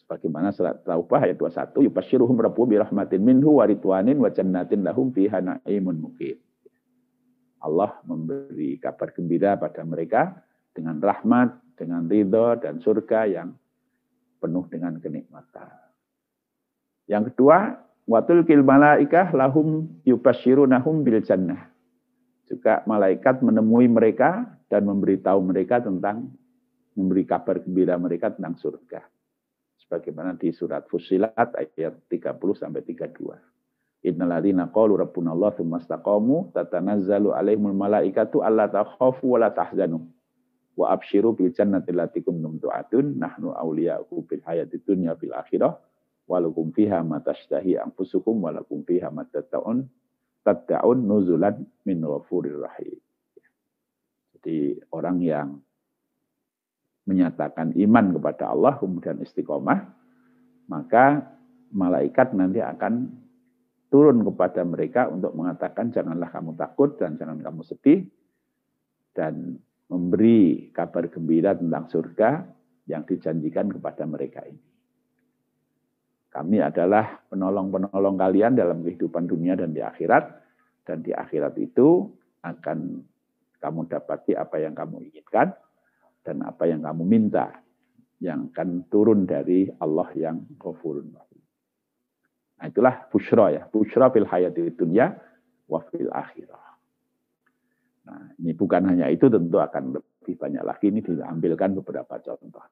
[0.06, 5.42] Sebagaimana surat Taubah ayat 21, yubasyiruhum rabbu birahmatin minhu wa ridwanin wa jannatin lahum fiha
[5.42, 6.38] na'imun mukim.
[7.58, 13.58] Allah memberi kabar gembira pada mereka dengan rahmat, dengan ridho dan surga yang
[14.38, 15.74] penuh dengan kenikmatan.
[17.10, 17.74] Yang kedua,
[18.06, 21.66] watul kil malaikah lahum yubashirunahum bil jannah.
[22.46, 26.30] Juga malaikat menemui mereka dan memberitahu mereka tentang
[26.94, 29.15] memberi kabar gembira mereka tentang surga.
[29.86, 34.02] Sebagaimana di surat Fusilat ayat 30 sampai 32.
[34.02, 40.02] Innalladzina qalu rabbuna tsumma istaqamu tatanazzalu alaihimul malaikatu alla takhafu wa la tahzanu
[40.74, 45.78] wa absyiru bil jannati allati kuntum tu'adun nahnu awliya'ukum fil hayati dunya fil akhirah
[46.26, 49.86] walakum fiha ma tashtahi anfusukum walakum fiha ma tad'un
[50.42, 52.98] tad'un nuzulan min ghafurir rahim.
[54.34, 55.48] Jadi orang yang
[57.06, 59.78] menyatakan iman kepada Allah kemudian istiqomah
[60.66, 61.22] maka
[61.70, 63.10] malaikat nanti akan
[63.90, 68.00] turun kepada mereka untuk mengatakan janganlah kamu takut dan jangan kamu sedih
[69.14, 72.42] dan memberi kabar gembira tentang surga
[72.90, 74.62] yang dijanjikan kepada mereka ini.
[76.30, 80.24] Kami adalah penolong-penolong kalian dalam kehidupan dunia dan di akhirat
[80.84, 82.12] dan di akhirat itu
[82.44, 83.00] akan
[83.56, 85.56] kamu dapati apa yang kamu inginkan
[86.26, 87.62] dan apa yang kamu minta
[88.18, 91.14] yang akan turun dari Allah yang ghafurun
[92.56, 93.62] Nah, itulah bushra ya.
[93.68, 95.12] Bushra fil hayati dunya
[95.68, 96.66] wa fil akhirah.
[98.08, 102.64] Nah, ini bukan hanya itu tentu akan lebih banyak lagi ini diambilkan beberapa contoh.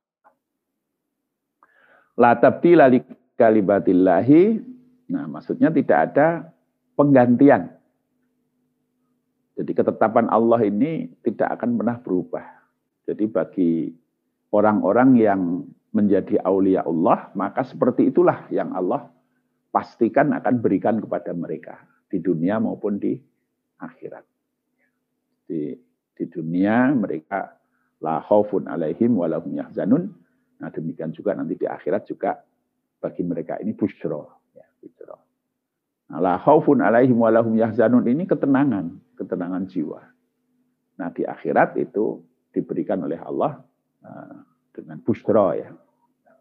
[2.16, 3.05] La tabdila li
[3.36, 4.42] kalibatillahi.
[5.12, 6.48] Nah, maksudnya tidak ada
[6.96, 7.68] penggantian.
[9.55, 12.53] Jadi ketetapan Allah ini tidak akan pernah berubah.
[13.05, 13.72] Jadi bagi
[14.52, 15.40] orang-orang yang
[15.94, 19.12] menjadi aulia Allah, maka seperti itulah yang Allah
[19.70, 23.14] pastikan akan berikan kepada mereka di dunia maupun di
[23.78, 24.24] akhirat.
[25.44, 25.76] Di,
[26.14, 27.59] di dunia mereka
[28.00, 30.14] la khaufun alaihim walahum yahzanun.
[30.62, 32.38] Nah demikian juga nanti di akhirat juga
[33.02, 34.30] bagi mereka ini bushro.
[34.55, 35.18] Ya, bushro.
[36.11, 40.00] Nah, la khaufun alaihim walahum yahzanun ini ketenangan, ketenangan jiwa.
[41.02, 42.22] Nah di akhirat itu
[42.55, 43.59] diberikan oleh Allah
[44.07, 44.36] uh,
[44.70, 45.74] dengan bushro ya.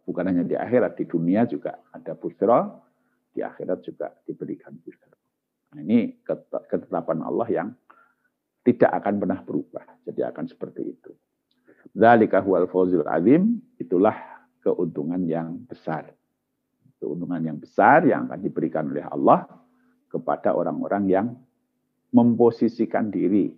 [0.06, 2.86] Bukan hanya di akhirat, di dunia juga ada bushro,
[3.34, 5.10] di akhirat juga diberikan busur.
[5.74, 6.22] Nah, ini
[6.70, 7.70] ketetapan Allah yang
[8.62, 9.84] tidak akan pernah berubah.
[10.06, 11.12] Jadi akan seperti itu.
[11.92, 14.16] Dzalika huwal fawzul azim, itulah
[14.62, 16.14] keuntungan yang besar.
[17.02, 19.50] Keuntungan yang besar yang akan diberikan oleh Allah
[20.08, 21.28] kepada orang-orang yang
[22.14, 23.50] memposisikan diri,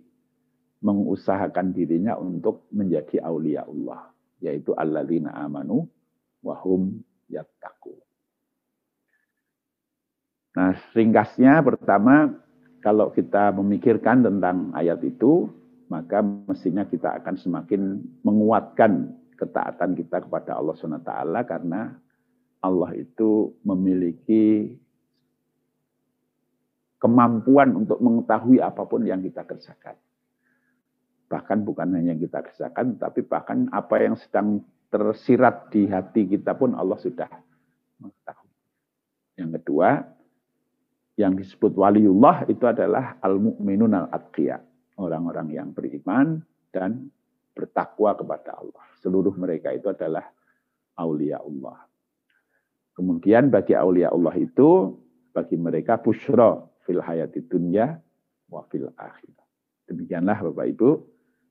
[0.80, 5.88] mengusahakan dirinya untuk menjadi aulia Allah, yaitu alladzina amanu
[6.44, 7.00] wahum
[7.32, 7.98] yattaqun.
[10.56, 12.32] Nah, ringkasnya pertama
[12.80, 15.52] kalau kita memikirkan tentang ayat itu,
[15.92, 21.12] maka mestinya kita akan semakin menguatkan ketaatan kita kepada Allah SWT
[21.44, 21.92] karena
[22.64, 24.74] Allah itu memiliki
[26.96, 29.94] kemampuan untuk mengetahui apa pun yang kita kerjakan.
[31.26, 34.62] Bahkan bukan hanya yang kita kerjakan, tapi bahkan apa yang sedang
[34.94, 37.26] tersirat di hati kita pun Allah sudah
[37.98, 38.54] mengetahui.
[39.36, 39.88] Yang kedua,
[41.18, 44.62] yang disebut waliullah itu adalah al-mu'minun al-atqiya.
[44.96, 46.40] Orang-orang yang beriman
[46.72, 47.12] dan
[47.52, 48.84] bertakwa kepada Allah.
[49.00, 50.24] Seluruh mereka itu adalah
[50.96, 51.84] aulia Allah.
[52.96, 54.96] Kemudian bagi aulia Allah itu,
[55.36, 58.00] bagi mereka bushra fil hayati dunya
[58.48, 59.44] wa fil akhirah.
[59.84, 60.88] Demikianlah Bapak Ibu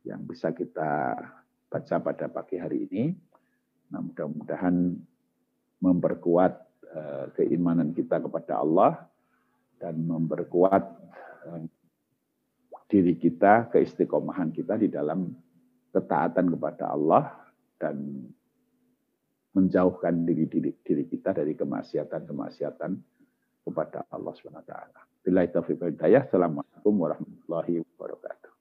[0.06, 1.18] yang bisa kita
[1.68, 3.03] baca pada pagi hari ini.
[3.91, 4.95] Nah, mudah-mudahan
[5.82, 6.53] memperkuat
[6.93, 9.06] uh, keimanan kita kepada Allah,
[9.80, 10.84] dan memperkuat
[11.51, 11.62] eh,
[12.89, 15.30] diri kita, keistiqomahan kita di dalam
[15.91, 17.32] ketaatan kepada Allah
[17.80, 18.28] dan
[19.56, 22.91] menjauhkan diri, diri diri kita dari kemaksiatan-kemaksiatan
[23.64, 24.99] kepada Allah Subhanahu wa taala.
[25.26, 28.55] Taufiq Assalamualaikum warahmatullahi wabarakatuh.